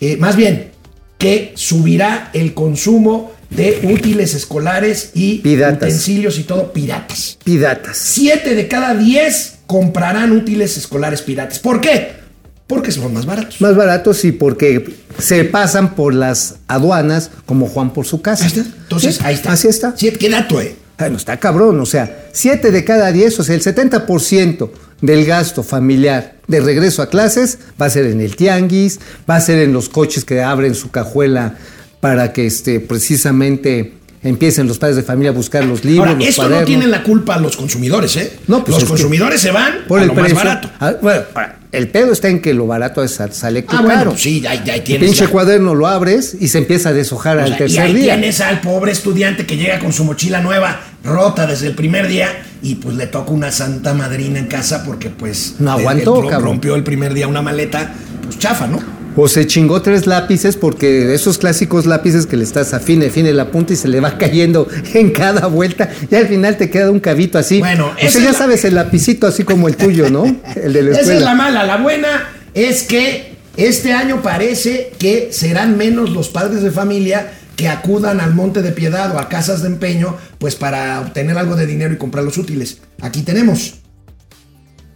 [0.00, 0.70] eh, más bien,
[1.18, 5.76] que subirá el consumo de útiles escolares y Piratas.
[5.88, 7.38] utensilios y todo piratas.
[7.44, 7.98] Piratas.
[7.98, 11.58] Siete de cada diez comprarán útiles escolares piratas.
[11.58, 12.21] ¿Por qué?
[12.72, 13.60] Porque son más baratos.
[13.60, 18.44] Más baratos y porque se pasan por las aduanas como Juan por su casa.
[18.44, 18.60] Ahí está.
[18.60, 19.52] Entonces, Sí, ahí está.
[19.52, 19.94] Así está.
[19.94, 20.76] Siete, ¿Qué dato, eh?
[20.98, 24.70] Bueno, está cabrón, o sea, 7 de cada 10, o sea, el 70%
[25.00, 29.40] del gasto familiar de regreso a clases va a ser en el tianguis, va a
[29.40, 31.56] ser en los coches que abren su cajuela
[32.00, 36.28] para que este, precisamente empiecen los padres de familia a buscar los libros, Ahora, los
[36.28, 36.66] esto no cuadernos.
[36.68, 38.38] tienen la culpa los consumidores, ¿eh?
[38.46, 40.34] No, pues los consumidores se van por a el lo precio.
[40.34, 40.70] más barato.
[40.78, 44.10] Ah, bueno, ahora, el pedo está en que lo barato es- sale Ah, bueno, caro.
[44.10, 45.08] pues sí, ahí, ahí El tienes.
[45.08, 45.30] pinche ya.
[45.30, 48.14] cuaderno lo abres y se empieza a deshojar O al sea, y tercer ahí día.
[48.14, 52.28] tienes al pobre estudiante que llega con su mochila nueva, rota desde el primer día,
[52.62, 56.28] y pues le toca una santa madrina en casa porque pues No el- aguantó, el
[56.30, 56.50] cabrón.
[56.50, 57.92] rompió el primer día una maleta,
[58.22, 58.78] pues chafa, ¿no?
[59.16, 63.50] O se chingó tres lápices porque esos clásicos lápices que le estás afine, afine la
[63.50, 67.00] punta y se le va cayendo en cada vuelta y al final te queda un
[67.00, 67.58] cabito así.
[67.58, 70.24] Bueno, o sea, ya la- sabes, el lapicito así como el tuyo, ¿no?
[70.56, 71.64] El de la Esa es la mala.
[71.64, 72.08] La buena
[72.54, 78.34] es que este año parece que serán menos los padres de familia que acudan al
[78.34, 81.98] Monte de Piedad o a casas de empeño, pues para obtener algo de dinero y
[81.98, 82.78] comprar los útiles.
[83.02, 83.74] Aquí tenemos.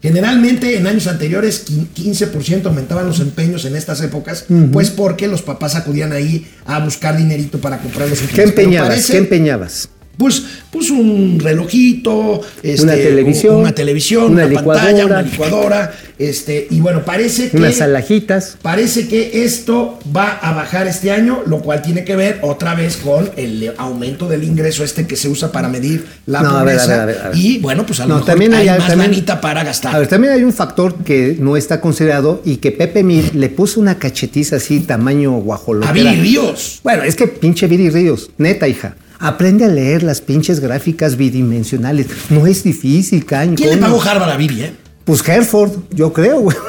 [0.06, 5.42] Generalmente en años anteriores quin- 15% aumentaban los empeños en estas épocas, pues porque los
[5.42, 8.34] papás acudían ahí a buscar dinerito para comprar los útiles.
[8.36, 8.88] ¿Qué empeñabas?
[8.90, 9.88] parece- ¿Qué empeñabas?
[10.16, 16.66] Pues, pues un relojito, este, Una televisión, una televisión, una una, pantalla, una licuadora, este,
[16.70, 18.56] y bueno, parece que Unas alajitas.
[18.62, 22.96] parece que esto va a bajar este año, lo cual tiene que ver otra vez
[22.96, 26.86] con el aumento del ingreso este que se usa para medir la No, a pobreza
[26.88, 27.36] ver, a ver, a ver.
[27.38, 29.94] y bueno, pues a lo No, mejor también hay, hay- más también- lanita para gastar.
[29.94, 33.48] A ver, también hay un factor que no está considerado y que Pepe Mil le
[33.50, 35.90] puso una cachetiza así, tamaño guajolotera.
[35.90, 36.80] a Viri Ríos.
[36.82, 38.96] Bueno, es que pinche Viri Ríos, neta, hija.
[39.18, 42.06] Aprende a leer las pinches gráficas bidimensionales.
[42.30, 43.54] No es difícil, caño.
[43.56, 44.72] ¿Quién le pagó Harvard a Viri, eh?
[45.04, 46.56] Pues Herford, yo creo, güey.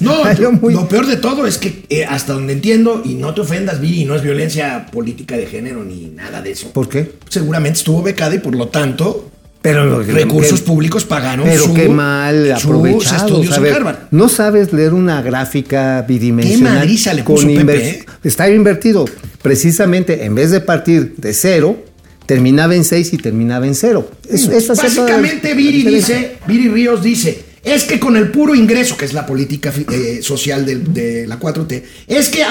[0.00, 0.12] No,
[0.60, 3.80] muy- lo peor de todo es que eh, hasta donde entiendo, y no te ofendas,
[3.80, 6.70] Viri, no es violencia política de género ni nada de eso.
[6.72, 7.12] ¿Por qué?
[7.30, 9.30] Seguramente estuvo becada y por lo tanto
[9.62, 13.26] Pero recursos públicos pagaron Pero su- qué mal sus aprovechado.
[13.26, 16.72] estudios a ver, no sabes leer una gráfica bidimensional.
[16.74, 18.04] Qué madriza le puso inver- Pepe, ¿eh?
[18.24, 19.06] Está invertido.
[19.42, 21.84] Precisamente, en vez de partir de cero,
[22.26, 24.10] terminaba en seis y terminaba en cero.
[24.22, 29.04] Toda la- Básicamente, Viri dice, Viri Ríos dice, es que con el puro ingreso, que
[29.04, 32.42] es la política eh, social de, la 4T, es que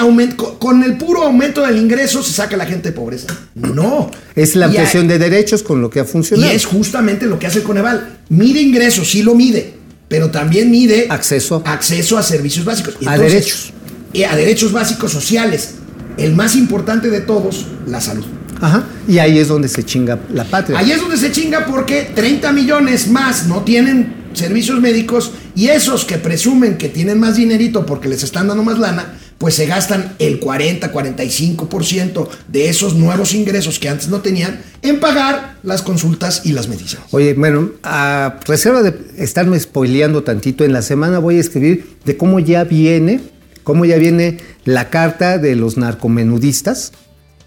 [0.58, 3.26] con el puro aumento del ingreso se saca la gente de pobreza.
[3.54, 4.10] No.
[4.34, 6.52] Es la Y ampliación de derechos con lo que ha Y funcionado.
[6.52, 8.18] es justamente lo que hace el Coneval.
[8.28, 9.74] Mide ingresos, sí lo mide,
[10.08, 11.62] pero también mide Acceso.
[11.66, 12.96] acceso a servicios básicos.
[13.00, 13.72] Y A derechos.
[14.14, 15.74] eh, a derechos básicos sociales.
[16.18, 18.24] El más importante de todos, la salud.
[18.60, 18.84] Ajá.
[19.06, 20.78] Y ahí es donde se chinga la patria.
[20.78, 26.04] Ahí es donde se chinga porque 30 millones más no tienen servicios médicos y esos
[26.04, 30.14] que presumen que tienen más dinerito porque les están dando más lana, pues se gastan
[30.18, 36.42] el 40, 45% de esos nuevos ingresos que antes no tenían en pagar las consultas
[36.44, 37.04] y las medicinas.
[37.10, 42.16] Oye, bueno, a reserva de estarme spoileando tantito, en la semana voy a escribir de
[42.16, 43.20] cómo ya viene,
[43.68, 46.92] cómo ya viene la carta de los narcomenudistas.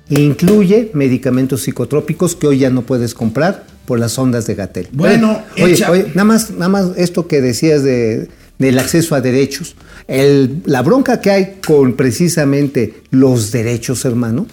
[0.07, 4.87] E incluye medicamentos psicotrópicos que hoy ya no puedes comprar por las ondas de Gatel.
[4.91, 8.27] Bueno, oye, echa- oye, nada más, nada más esto que decías de,
[8.59, 9.75] del acceso a derechos.
[10.07, 14.45] El- la bronca que hay con precisamente los derechos, hermano,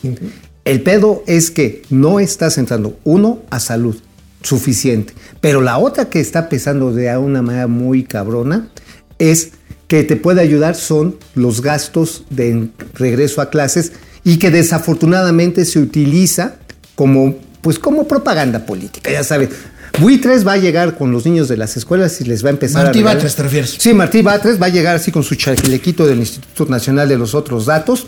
[0.65, 3.97] el pedo es que no estás entrando, uno, a salud,
[4.43, 5.13] suficiente.
[5.43, 8.71] Pero la otra que está pesando de una manera muy cabrona
[9.19, 9.51] es
[9.89, 15.81] que te puede ayudar son los gastos de regreso a clases y que desafortunadamente se
[15.81, 16.57] utiliza
[16.95, 19.49] como pues como propaganda política, ya sabes.
[20.01, 22.85] Buitres va a llegar con los niños de las escuelas y les va a empezar
[22.85, 23.77] Martí a regalar- Batres, ¿te refieres?
[23.79, 27.35] Sí, Martí Batres va a llegar así con su chalequito del Instituto Nacional de los
[27.35, 28.07] Otros Datos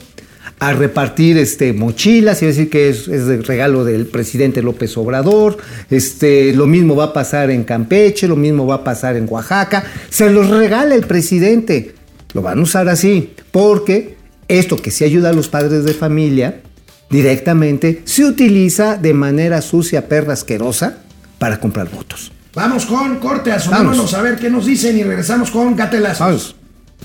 [0.61, 5.57] a repartir este, mochilas y decir que es, es de regalo del presidente López Obrador.
[5.89, 9.85] Este, lo mismo va a pasar en Campeche, lo mismo va a pasar en Oaxaca.
[10.11, 11.95] Se los regala el presidente.
[12.35, 14.17] Lo van a usar así, porque
[14.49, 16.61] esto que sí ayuda a los padres de familia
[17.09, 20.99] directamente se utiliza de manera sucia, perra, asquerosa
[21.39, 22.31] para comprar votos.
[22.55, 24.15] Vamos con corte, asomémonos Vamos.
[24.15, 26.21] a ver qué nos dicen y regresamos con Gatelazos.
[26.21, 26.57] Vamos.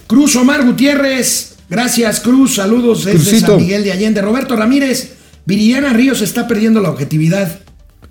[0.08, 3.40] Cruz Omar Gutiérrez, gracias Cruz, saludos desde.
[3.40, 4.22] San Miguel de Allende.
[4.22, 5.14] Roberto Ramírez,
[5.46, 7.60] Viridiana Ríos está perdiendo la objetividad.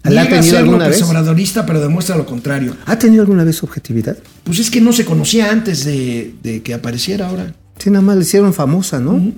[0.02, 1.02] ¿La ha tenido alguna vez?
[1.02, 2.76] Obradorista, pero demuestra lo contrario.
[2.84, 4.18] ¿Ha tenido alguna vez objetividad?
[4.44, 7.54] Pues es que no se conocía antes de, de que apareciera ahora.
[7.78, 9.12] Sí, nada más le hicieron famosa, ¿no?
[9.12, 9.32] ¿O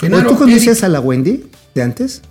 [0.00, 2.22] Genaro ¿Tú conocías Eric, a la Wendy de antes?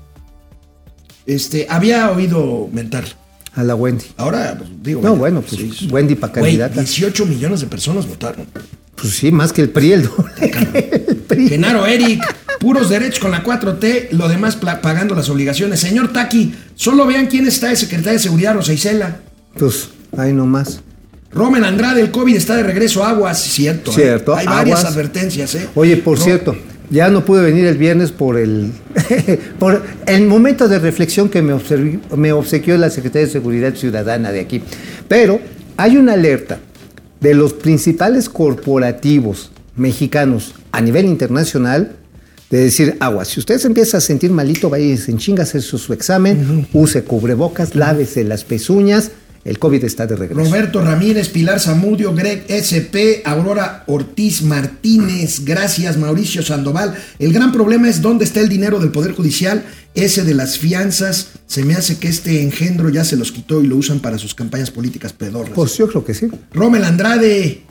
[1.26, 3.06] este, había oído mentar.
[3.54, 4.06] A la Wendy.
[4.16, 5.02] Ahora, pues, digo.
[5.02, 5.88] No, bueno, pues, sí.
[5.92, 6.80] Wendy pa' Güey, candidata.
[6.80, 8.46] 18 millones de personas votaron.
[9.02, 10.32] Pues sí, más que el PRI, el doble.
[11.08, 11.50] El PRI.
[11.50, 12.22] Genaro Eric,
[12.60, 15.80] puros derechos con la 4T, lo demás pagando las obligaciones.
[15.80, 19.18] Señor Taki, solo vean quién está de secretaria de seguridad, Rosa Isela.
[19.58, 20.82] Pues, ahí nomás.
[21.34, 23.92] Romen Andrade, el COVID está de regreso a aguas, cierto.
[23.92, 23.96] ¿eh?
[23.96, 24.94] Cierto, Hay varias aguas.
[24.94, 25.68] advertencias, ¿eh?
[25.76, 26.56] Oye, por cierto,
[26.90, 28.72] ya no pude venir el viernes por el
[29.60, 34.32] por el momento de reflexión que me, observi- me obsequió la Secretaría de Seguridad Ciudadana
[34.34, 34.62] de aquí.
[35.08, 35.40] Pero
[35.78, 36.60] hay una alerta
[37.22, 41.96] de los principales corporativos mexicanos a nivel internacional
[42.50, 45.46] de decir, agua, si usted se empieza a sentir malito, vaya y se enchinga a
[45.46, 49.12] hacer su, su examen, use cubrebocas, lávese las pezuñas,
[49.44, 50.40] el COVID está de regreso.
[50.40, 56.96] Roberto Ramírez, Pilar Zamudio, Greg SP, Aurora Ortiz Martínez, gracias Mauricio Sandoval.
[57.18, 59.66] El gran problema es dónde está el dinero del Poder Judicial,
[59.96, 61.30] ese de las fianzas.
[61.48, 64.36] Se me hace que este engendro ya se los quitó y lo usan para sus
[64.36, 65.54] campañas políticas pedorras.
[65.56, 66.28] Pues yo creo que sí.
[66.54, 67.64] Rommel Andrade,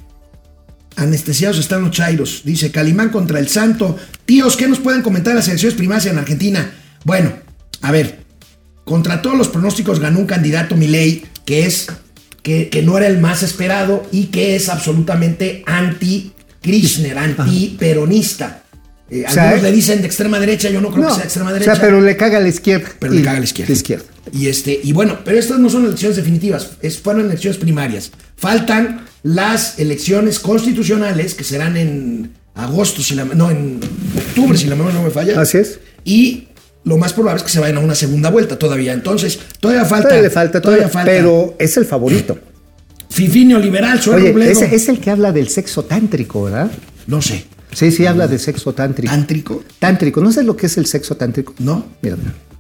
[0.97, 2.43] anestesiados están los chairos.
[2.45, 3.97] Dice Calimán contra el Santo.
[4.27, 6.73] Tíos, ¿qué nos pueden comentar las elecciones primarias en Argentina?
[7.05, 7.33] Bueno,
[7.81, 8.25] a ver,
[8.85, 11.89] contra todos los pronósticos ganó un candidato Milei que es
[12.45, 18.63] que, que no era el más esperado y que es absolutamente anti-Kirchner, anti-peronista.
[19.11, 21.25] Eh, O sea, algunos le dicen de extrema derecha, yo no creo que sea de
[21.25, 21.75] extrema o derecha.
[21.75, 22.89] sea, pero le caga a la izquierda.
[23.01, 23.69] Pero le caga a la izquierda.
[23.69, 24.05] la izquierda.
[24.33, 28.13] Y este, y bueno, pero estas no son elecciones definitivas, es, fueron elecciones primarias.
[28.37, 33.81] Faltan las elecciones constitucionales que serán en agosto, si la, no, en
[34.17, 35.41] octubre, si la memoria no me falla.
[35.41, 35.81] Así es.
[36.05, 36.47] Y
[36.85, 38.93] lo más probable es que se vayan a una segunda vuelta todavía.
[38.93, 40.09] Entonces, todavía falta.
[40.09, 42.39] Todavía le falta, todavía, pero es el favorito.
[43.11, 46.70] Fifinio liberal, soy Oye, ese es el que habla del sexo tántrico, ¿verdad?
[47.07, 47.45] No sé.
[47.72, 49.12] Sí, sí, habla de sexo tántrico.
[49.12, 49.64] ¿Tántrico?
[49.78, 51.55] Tántrico, ¿no sabes lo que es el sexo tántrico?
[51.59, 51.85] No.
[52.03, 52.16] Mira.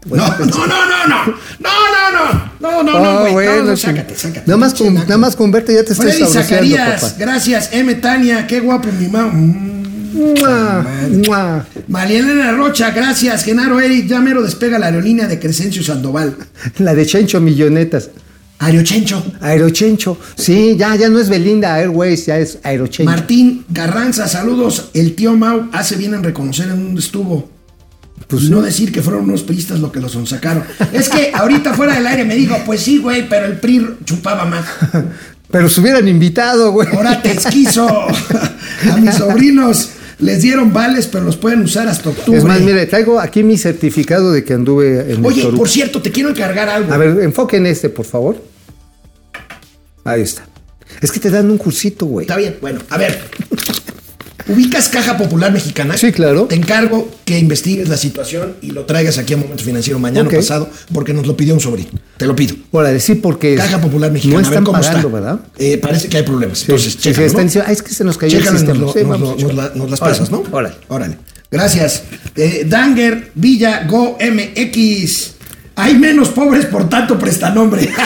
[0.06, 3.76] No, no, no, no, no, no, no, no, no, no, no, Ah, güey, no, no,
[3.76, 4.46] sácate, sácate.
[4.46, 7.70] Nada más, con, nada más con verte ya te estoy Freddy Zacarías, gracias.
[7.72, 7.94] M.
[7.96, 9.79] Tania, qué guapo mi mamá.
[10.12, 10.86] Mua,
[11.26, 11.66] mua.
[11.88, 13.44] María Elena Rocha, gracias.
[13.44, 16.36] Genaro Eric, ya mero despega la aerolínea de Crescencio Sandoval.
[16.78, 18.10] La de Chencho Millonetas.
[18.58, 19.24] Aerochencho.
[19.40, 20.18] Aerochencho.
[20.36, 23.10] Sí, ya, ya no es Belinda Airways, ya es Aerochencho.
[23.10, 24.90] Martín Carranza, saludos.
[24.92, 27.48] El tío Mau hace bien en reconocer en dónde estuvo.
[28.28, 30.62] Pues y no decir que fueron unos priistas lo que los sacaron.
[30.92, 34.44] Es que ahorita fuera del aire me dijo, pues sí, güey, pero el PRI chupaba
[34.44, 34.64] más.
[35.50, 36.86] Pero se hubieran invitado, güey.
[36.94, 37.88] Ahora te esquizo.
[38.92, 39.90] A mis sobrinos
[40.20, 42.38] les dieron vales, pero los pueden usar hasta octubre.
[42.38, 46.10] Es más, mire, traigo aquí mi certificado de que anduve en Oye, por cierto, te
[46.10, 46.92] quiero encargar algo.
[46.92, 48.42] A ver, enfoquen este, por favor.
[50.04, 50.46] Ahí está.
[51.00, 52.24] Es que te dan un cursito, güey.
[52.24, 53.20] Está bien, bueno, a ver.
[54.50, 55.96] ¿Ubicas Caja Popular Mexicana?
[55.96, 56.44] Sí, claro.
[56.44, 60.68] Te encargo que investigues la situación y lo traigas aquí a Momento Financiero mañana pasado,
[60.92, 61.90] porque nos lo pidió un sobrino.
[62.16, 62.56] Te lo pido.
[62.72, 64.40] Órale, sí, porque Caja Popular Mexicana.
[64.40, 65.20] no a ver están cómo pagando, está.
[65.20, 65.40] ¿verdad?
[65.58, 66.58] Eh, parece que hay problemas.
[66.58, 67.38] Sí, Entonces, sí, sí, chécalo, ¿no?
[67.40, 69.16] diciendo, "Ah, es que se nos cayó Chécalo el nos, sistema".
[69.16, 70.42] lo- Sí, nos la- las Órale, pasas, ¿no?
[70.50, 70.74] Órale.
[70.88, 71.16] Órale.
[71.50, 72.02] Gracias.
[72.36, 75.32] Eh, Danger Villa Go MX.
[75.76, 77.88] Hay menos pobres por tanto prestanombre.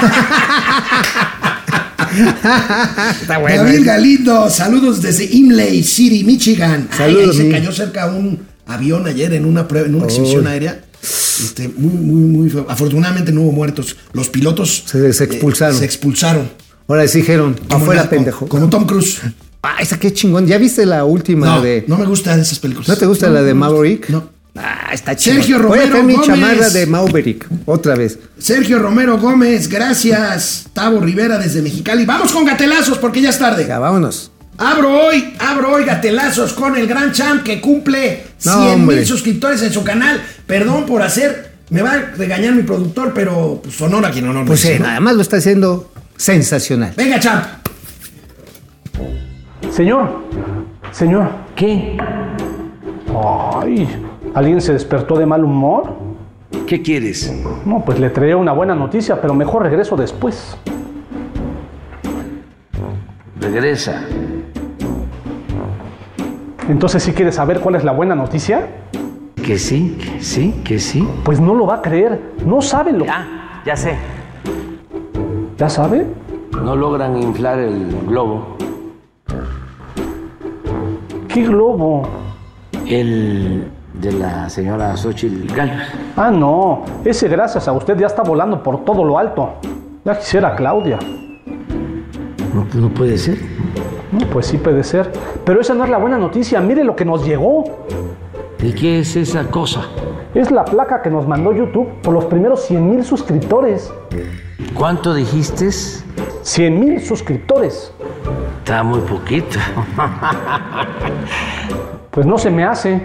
[3.21, 3.65] Está bueno.
[3.65, 6.89] David Galindo, saludos desde Imlay City, Michigan.
[6.93, 10.09] Ay, Saludos, ahí se cayó cerca un avión ayer en una prueba, en una Oh.
[10.09, 10.85] exhibición aérea.
[11.03, 12.67] Este, muy, muy, muy feo.
[12.69, 13.97] Afortunadamente no hubo muertos.
[14.13, 15.75] Los pilotos Se- se expulsaron.
[15.77, 16.49] eh, se expulsaron.
[16.89, 18.47] Ahora sí dijeron, Como afuera, la- pendejo.
[18.47, 19.21] Como Tom Cruise.
[19.63, 20.47] Ah, esa qué chingón.
[20.47, 21.85] ¿Ya viste la última No, de.
[21.89, 22.89] no me gustan esas películas.
[22.89, 23.55] ¿No te gusta No, la de.
[23.55, 24.09] Maverick?
[24.11, 24.31] No.
[24.57, 25.37] Ah, está chido.
[25.37, 26.27] Sergio Voy a Romero mi Gómez.
[26.29, 27.47] chamarra de Maverick.
[27.67, 28.19] Otra vez.
[28.39, 30.67] Sergio Romero Gómez, gracias.
[30.73, 32.05] Tavo Rivera desde Mexicali.
[32.05, 33.67] Vamos con gatelazos porque ya es tarde.
[33.67, 34.31] Ya, vámonos.
[34.57, 38.97] Abro hoy, abro hoy gatelazos con el gran champ que cumple No, 100 hombre.
[38.99, 40.23] mil suscriptores en su canal.
[40.47, 44.47] Perdón por hacer Me va a regañar mi productor, pero pues, honor a quien honor
[44.47, 44.87] Pues eh, ¿no?
[44.87, 46.93] además lo está haciendo sensacional.
[46.97, 47.45] Venga, champ.
[49.75, 50.23] Señor,
[50.93, 51.29] señor.
[51.57, 51.97] ¿Qué?
[53.61, 53.89] Ay,
[54.35, 55.95] ¿alguien se despertó de mal humor?
[56.67, 57.33] ¿Qué quieres?
[57.65, 60.57] No, pues le traía una buena noticia, pero mejor regreso después.
[63.41, 64.05] Regresa.
[66.69, 68.67] Entonces, ¿sí quiere saber cuál es la buena noticia?
[69.37, 71.07] Que sí, que sí, que sí.
[71.25, 72.33] Pues no lo va a creer.
[72.47, 73.05] No sabe lo...
[73.09, 73.97] Ah, ya sé.
[75.59, 76.07] ¿Ya sabe?
[76.53, 78.57] No logran inflar el globo.
[81.29, 82.09] ¿Qué globo?
[82.87, 83.67] El
[84.05, 85.89] de la señora Xochitl Galvez.
[86.17, 86.85] Ah, no.
[87.05, 89.55] Ese gracias a usted ya está volando por todo lo alto.
[90.05, 90.99] Ya quisiera Claudia.
[92.55, 93.39] No, no puede ser.
[94.13, 95.11] No, pues sí puede ser.
[95.45, 96.61] Pero esa no es la buena noticia.
[96.61, 97.65] Mire lo que nos llegó.
[98.63, 99.87] ¿Y qué es esa cosa?
[100.35, 103.91] Es la placa que nos mandó YouTube por los primeros 100 mil suscriptores.
[104.75, 105.71] ¿Cuánto dijiste?
[105.71, 107.93] 100 mil suscriptores.
[108.59, 109.59] Está muy poquito.
[112.15, 113.03] Pues no se me hace.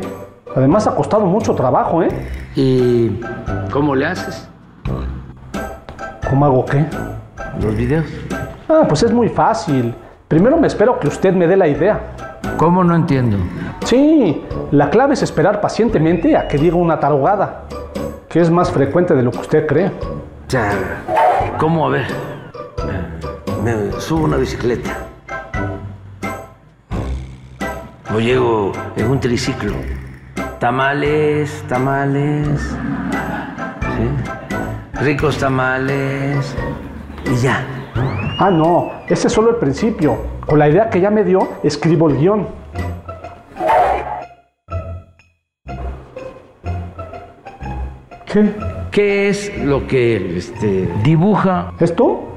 [0.59, 2.09] Además ha costado mucho trabajo, ¿eh?
[2.53, 3.21] ¿Y
[3.71, 4.49] cómo le haces?
[6.29, 6.85] ¿Cómo hago qué?
[7.61, 8.05] ¿Los videos?
[8.67, 9.95] Ah, pues es muy fácil.
[10.27, 12.01] Primero me espero que usted me dé la idea.
[12.57, 13.37] ¿Cómo no entiendo?
[13.85, 17.61] Sí, la clave es esperar pacientemente a que diga una tarugada,
[18.27, 19.87] que es más frecuente de lo que usted cree.
[19.87, 20.73] O sea,
[21.57, 21.87] ¿cómo?
[21.87, 22.07] A ver.
[23.63, 24.89] Me subo una bicicleta.
[28.13, 29.71] O llego en un triciclo.
[30.59, 32.75] Tamales, tamales.
[33.95, 35.01] ¿Sí?
[35.01, 36.53] Ricos tamales.
[37.25, 37.65] Y ya.
[38.37, 40.17] Ah, no, ese es solo el principio.
[40.45, 42.47] Con la idea que ya me dio, escribo el guion.
[48.25, 48.53] ¿Qué?
[48.91, 51.71] ¿Qué es lo que este, dibuja?
[51.79, 52.35] ¿Esto?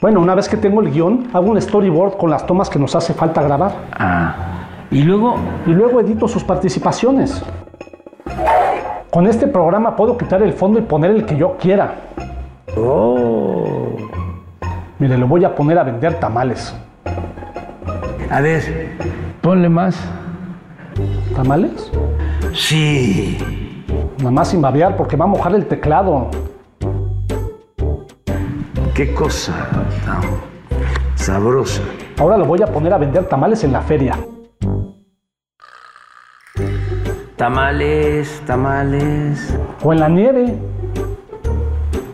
[0.00, 2.94] Bueno, una vez que tengo el guion, hago un storyboard con las tomas que nos
[2.94, 3.74] hace falta grabar.
[3.92, 4.49] Ah.
[4.90, 5.36] Y luego,
[5.66, 7.42] Y luego edito sus participaciones.
[9.10, 11.94] Con este programa puedo quitar el fondo y poner el que yo quiera.
[12.76, 13.96] oh.
[14.98, 16.74] Mire, lo voy a poner a vender tamales.
[18.30, 18.90] A ver,
[19.40, 19.96] ponle más.
[21.34, 21.90] ¿Tamales?
[22.52, 23.38] Sí.
[24.18, 26.28] Nada más sin babear porque va a mojar el teclado.
[28.94, 29.54] Qué cosa
[30.04, 30.22] tan
[31.14, 31.80] sabrosa.
[32.18, 34.18] Ahora lo voy a poner a vender tamales en la feria.
[37.40, 40.58] Tamales, tamales, O en la nieve.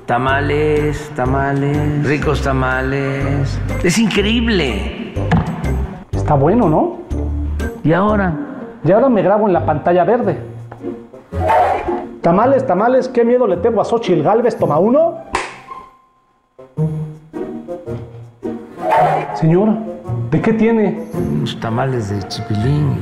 [0.06, 3.60] tamales, tamales, ricos tamales.
[3.82, 5.14] Es increíble.
[6.12, 6.98] Está bueno, ¿no?
[7.82, 8.34] ¿Y ahora?
[8.84, 10.38] Y ahora me grabo en la pantalla verde.
[12.20, 15.24] Tamales, tamales, qué miedo le tengo a Xochitl Galvez, toma uno.
[19.34, 19.70] Señor,
[20.30, 21.02] ¿de qué tiene?
[21.14, 22.96] Unos tamales de chipilín,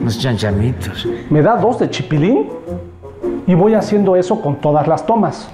[0.00, 1.06] unos chanchamitos.
[1.30, 2.48] ¿Me da dos de chipilín?
[3.46, 5.50] Y voy haciendo eso con todas las tomas.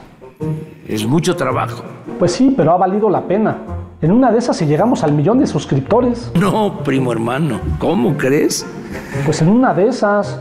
[0.86, 1.82] Es mucho trabajo.
[2.18, 3.58] Pues sí, pero ha valido la pena.
[4.00, 6.32] En una de esas si llegamos al millón de suscriptores.
[6.40, 8.66] No, primo hermano, ¿cómo crees?
[9.24, 10.40] Pues en una de esas.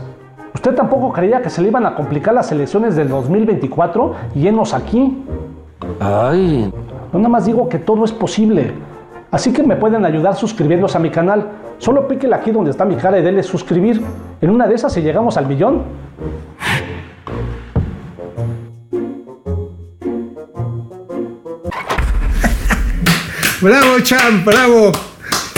[0.54, 4.74] ¿Usted tampoco creía que se le iban a complicar las elecciones del 2024 y enos
[4.74, 5.16] aquí?
[6.00, 6.72] Ay,
[7.12, 8.72] No nada más digo que todo es posible.
[9.30, 11.48] Así que me pueden ayudar suscribiéndose a mi canal.
[11.78, 14.02] Solo píquele aquí donde está mi cara y dele suscribir.
[14.40, 15.82] En una de esas si llegamos al millón.
[23.60, 24.92] Bravo, Champ, bravo.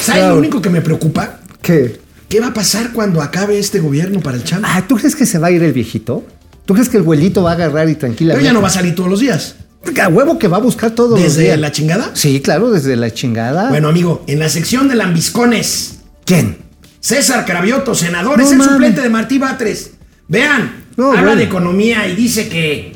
[0.01, 1.39] ¿Sabes lo único que me preocupa?
[1.63, 2.01] ¿Qué?
[2.29, 4.65] ¿Qué va a pasar cuando acabe este gobierno para el champ?
[4.67, 6.25] Ah, ¿tú crees que se va a ir el viejito?
[6.65, 8.45] ¿Tú crees que el abuelito va a agarrar y Pero tranquilamente?
[8.45, 9.57] ya no va a salir todos los días.
[10.03, 12.11] A huevo que va a buscar todos los ¿Desde la chingada?
[12.15, 13.69] Sí, claro, desde la chingada.
[13.69, 16.59] Bueno, amigo, en la sección de lambiscones, ¿Quién?
[17.01, 19.93] César Cravioto, senador, No es el suplente de Martí Batres.
[20.29, 21.37] Vean, No, habla bueno.
[21.37, 22.93] de economía y dice que,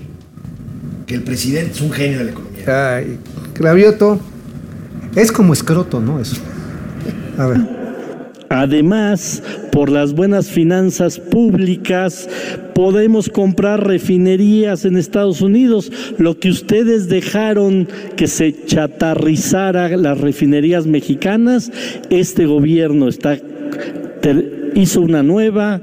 [1.06, 2.96] que el presidente es un genio de la economía.
[2.96, 3.18] Ay,
[3.52, 4.20] Cravioto.
[5.16, 6.20] Es como escroto, ¿no?
[6.20, 6.36] Eso.
[7.38, 7.75] A ver.
[8.48, 9.42] Además,
[9.72, 12.28] por las buenas finanzas públicas,
[12.74, 15.90] podemos comprar refinerías en Estados Unidos.
[16.18, 21.72] Lo que ustedes dejaron que se chatarrizara las refinerías mexicanas,
[22.10, 23.38] este gobierno está,
[24.74, 25.80] hizo una nueva,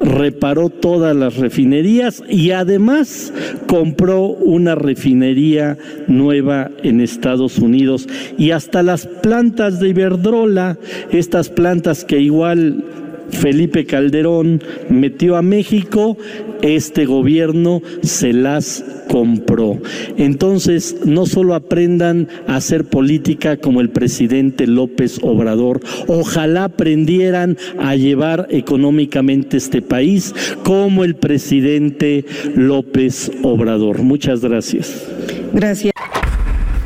[0.00, 3.32] reparó todas las refinerías y además
[3.66, 5.76] compró una refinería
[6.06, 8.08] nueva en Estados Unidos.
[8.38, 10.78] Y hasta las plantas de Iberdrola,
[11.10, 12.84] estas plantas que igual
[13.30, 16.16] Felipe Calderón metió a México,
[16.62, 19.78] este gobierno se las compró.
[20.16, 27.96] Entonces, no solo aprendan a hacer política como el presidente López Obrador, ojalá aprendieran a
[27.96, 32.24] llevar económicamente este país como el presidente
[32.54, 34.02] López Obrador.
[34.02, 35.06] Muchas gracias.
[35.52, 35.92] Gracias.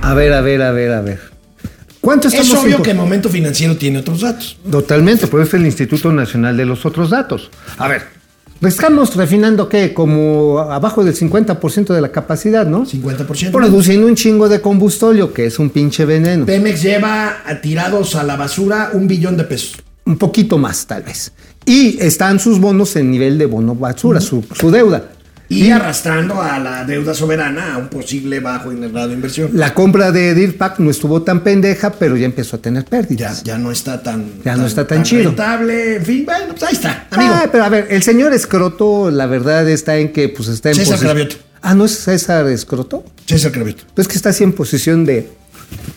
[0.02, 1.29] A ver, a ver, a ver, a ver.
[2.00, 4.56] ¿Cuánto Es obvio que el momento financiero tiene otros datos.
[4.70, 7.50] Totalmente, pero es el Instituto Nacional de los otros datos.
[7.76, 8.02] A ver,
[8.62, 12.86] estamos refinando qué, como abajo del 50% de la capacidad, ¿no?
[12.86, 13.50] 50%.
[13.50, 16.46] Produciendo un chingo de combustóleo, que es un pinche veneno.
[16.46, 19.76] Pemex lleva a tirados a la basura un billón de pesos.
[20.06, 21.32] Un poquito más, tal vez.
[21.66, 25.04] Y están sus bonos en nivel de bono basura, su, su deuda.
[25.52, 29.50] Y arrastrando a la deuda soberana a un posible bajo grado de inversión.
[29.52, 33.42] La compra de Dirpac no estuvo tan pendeja, pero ya empezó a tener pérdidas.
[33.42, 35.24] Ya no está tan, Ya no está tan chido.
[35.24, 35.96] rentable.
[35.96, 37.34] En fin, bueno, pues ahí está, amigo.
[37.34, 40.76] Ah, pero a ver, el señor Escroto, la verdad está en que pues está en
[40.76, 41.34] César Cravioto.
[41.62, 43.04] Ah, ¿no es César Escroto?
[43.26, 43.82] César Cravioto.
[43.94, 45.28] Pues que está así en posición de,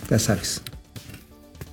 [0.09, 0.61] ya sabes.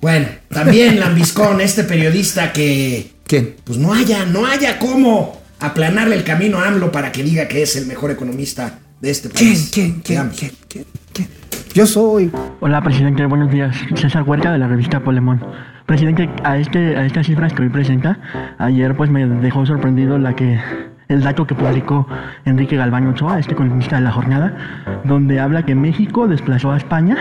[0.01, 3.55] Bueno, también Lambiscón, este periodista que ¿Quién?
[3.63, 7.61] pues no haya, no haya cómo aplanarle el camino a AMLO para que diga que
[7.61, 9.71] es el mejor economista de este país.
[9.73, 10.01] ¿Quién?
[10.01, 10.29] ¿Quién?
[10.29, 10.51] ¿Quién?
[10.67, 10.85] ¿Quién?
[11.13, 11.27] ¿Quién?
[11.73, 12.31] Yo soy.
[12.59, 13.25] Hola, presidente.
[13.25, 13.75] Buenos días.
[13.95, 15.41] César Huerta de la revista Polemón.
[15.85, 18.19] Presidente, a, este, a estas cifras que hoy presenta,
[18.57, 20.59] ayer pues me dejó sorprendido la que
[21.07, 22.07] el dato que publicó
[22.45, 27.17] Enrique Galván Ochoa, este economista de la jornada, donde habla que México desplazó a España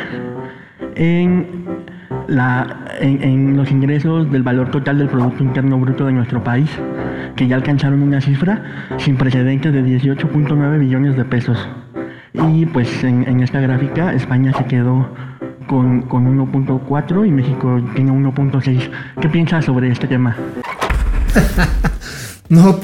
[0.95, 1.80] en,
[2.29, 6.71] la, en, los ingresos del valor total del Producto Interno Bruto de nuestro país,
[7.37, 8.63] que ya alcanzaron una cifra
[8.99, 11.69] sin precedentes de 18.9 billones de pesos.
[12.33, 15.09] Y pues en, esta gráfica España se quedó
[15.67, 18.91] con, con 1.4 y México tiene 1.6.
[19.21, 20.37] ¿Qué piensas sobre este tema?
[22.49, 22.81] No,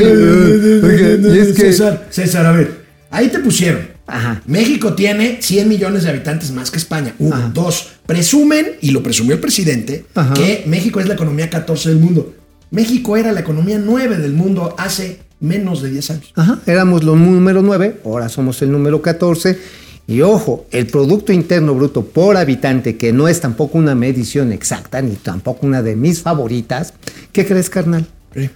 [0.00, 1.54] es que.
[1.54, 3.91] César, César, a ver, ahí te pusieron.
[4.06, 4.42] Ajá.
[4.46, 7.14] México tiene 100 millones de habitantes más que España.
[7.18, 7.50] Uno, Ajá.
[7.54, 7.88] dos.
[8.06, 10.34] Presumen, y lo presumió el presidente, Ajá.
[10.34, 12.34] que México es la economía 14 del mundo.
[12.70, 16.32] México era la economía 9 del mundo hace menos de 10 años.
[16.34, 19.58] Ajá, éramos los número 9, ahora somos el número 14.
[20.06, 25.00] Y ojo, el Producto Interno Bruto por habitante, que no es tampoco una medición exacta,
[25.00, 26.94] ni tampoco una de mis favoritas,
[27.32, 28.06] ¿qué crees, carnal?
[28.34, 28.50] Sí.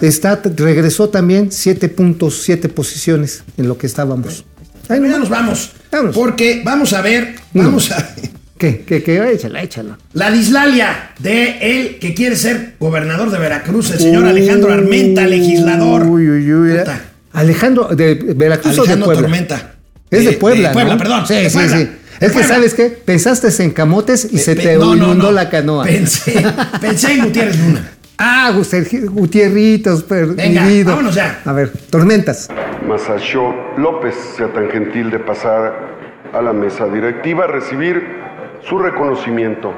[0.00, 4.44] Está, regresó también 7.7 posiciones en lo que estábamos.
[4.90, 5.72] Ya nos vamos.
[5.90, 6.14] Vámonos.
[6.14, 8.14] Porque vamos a ver, vamos a...
[8.58, 8.84] ¿Qué?
[8.86, 9.02] ¿Qué?
[9.02, 9.32] ¿Qué?
[9.32, 9.98] Échala, échala.
[10.12, 16.02] La dislalia de él que quiere ser gobernador de Veracruz, el señor Alejandro Armenta, legislador.
[16.04, 16.76] Uy, uy, uy.
[17.32, 19.22] Alejandro, ¿de Veracruz o de Alejandro Puebla?
[19.22, 19.72] Tormenta.
[20.10, 20.98] Es de Puebla, de Puebla, ¿no?
[20.98, 21.26] perdón.
[21.26, 21.78] Sí, sí, Puebla.
[21.78, 21.88] sí.
[22.20, 22.44] Es que.
[22.44, 22.88] ¿sabes qué?
[22.90, 25.32] Pensaste en camotes y se Pe- te no, no, inundó no.
[25.32, 25.84] la canoa.
[25.84, 26.44] Pensé,
[26.82, 27.88] pensé en Gutiérrez Luna.
[28.22, 30.02] Ah, Gutier- Gutierritos,
[30.66, 30.90] vida.
[30.90, 31.40] vámonos ya.
[31.46, 32.48] A ver, tormentas.
[32.86, 35.88] Masachó López sea tan gentil de pasar
[36.34, 38.20] a la mesa directiva a recibir
[38.68, 39.72] su reconocimiento.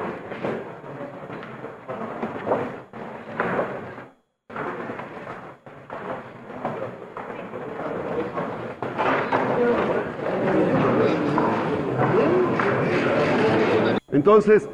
[14.13, 14.69] Entonces,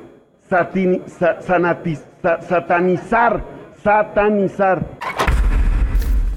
[0.51, 3.43] satini- sa- sanatiz- sa- satanizar,
[3.83, 4.87] satanizar.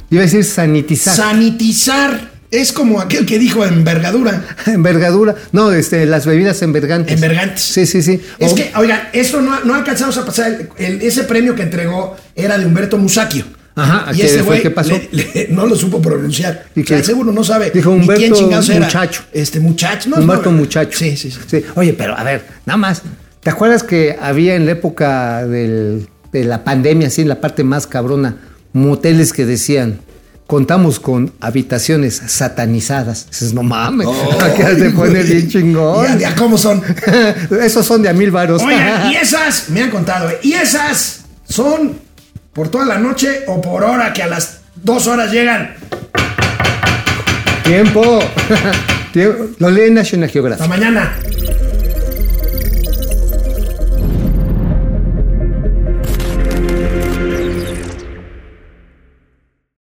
[0.09, 1.15] Iba a decir sanitizar.
[1.15, 4.43] Sanitizar es como aquel que dijo envergadura.
[4.65, 5.35] Envergadura.
[5.53, 7.13] No, este, las bebidas envergantes.
[7.13, 7.61] Envergantes.
[7.61, 8.19] Sí, sí, sí.
[8.37, 10.51] Es O- que, oigan, esto no, no alcanzamos a pasar.
[10.51, 13.45] el- el- ese premio que entregó era de Humberto Musacchio.
[13.73, 14.43] Ajá, y ¿qué ese fue?
[14.47, 14.89] güey ¿Qué pasó?
[14.91, 16.65] le- le- no lo supo pronunciar.
[16.75, 17.03] ¿Y O sea, qué?
[17.05, 18.85] seguro no sabe Dijo quién Humberto chingados era.
[18.85, 19.23] Muchacho.
[19.31, 20.09] Este muchacho.
[20.09, 20.97] No, Humberto no, Muchacho.
[20.99, 21.39] Sí, sí, sí.
[21.47, 21.63] Sí.
[21.75, 23.01] Oye, pero a ver, nada más.
[23.39, 27.63] ¿Te acuerdas que había en la época del- de la pandemia, así en la parte
[27.63, 28.37] más cabrona,
[28.73, 29.99] moteles que decían,
[30.47, 33.27] contamos con habitaciones satanizadas?
[33.29, 36.05] Dices, no mames, has de poner bien chingón.
[36.07, 36.83] Ya, ya, ¿cómo son?
[37.61, 38.61] Esos son de a mil varos.
[38.61, 40.39] Oigan, y esas, me han contado, ¿eh?
[40.43, 41.97] y esas son
[42.51, 45.73] por toda la noche o por hora que a las dos horas llegan.
[47.63, 48.19] Tiempo.
[49.59, 50.61] Lo lee en National Geographic.
[50.61, 51.13] Hasta mañana.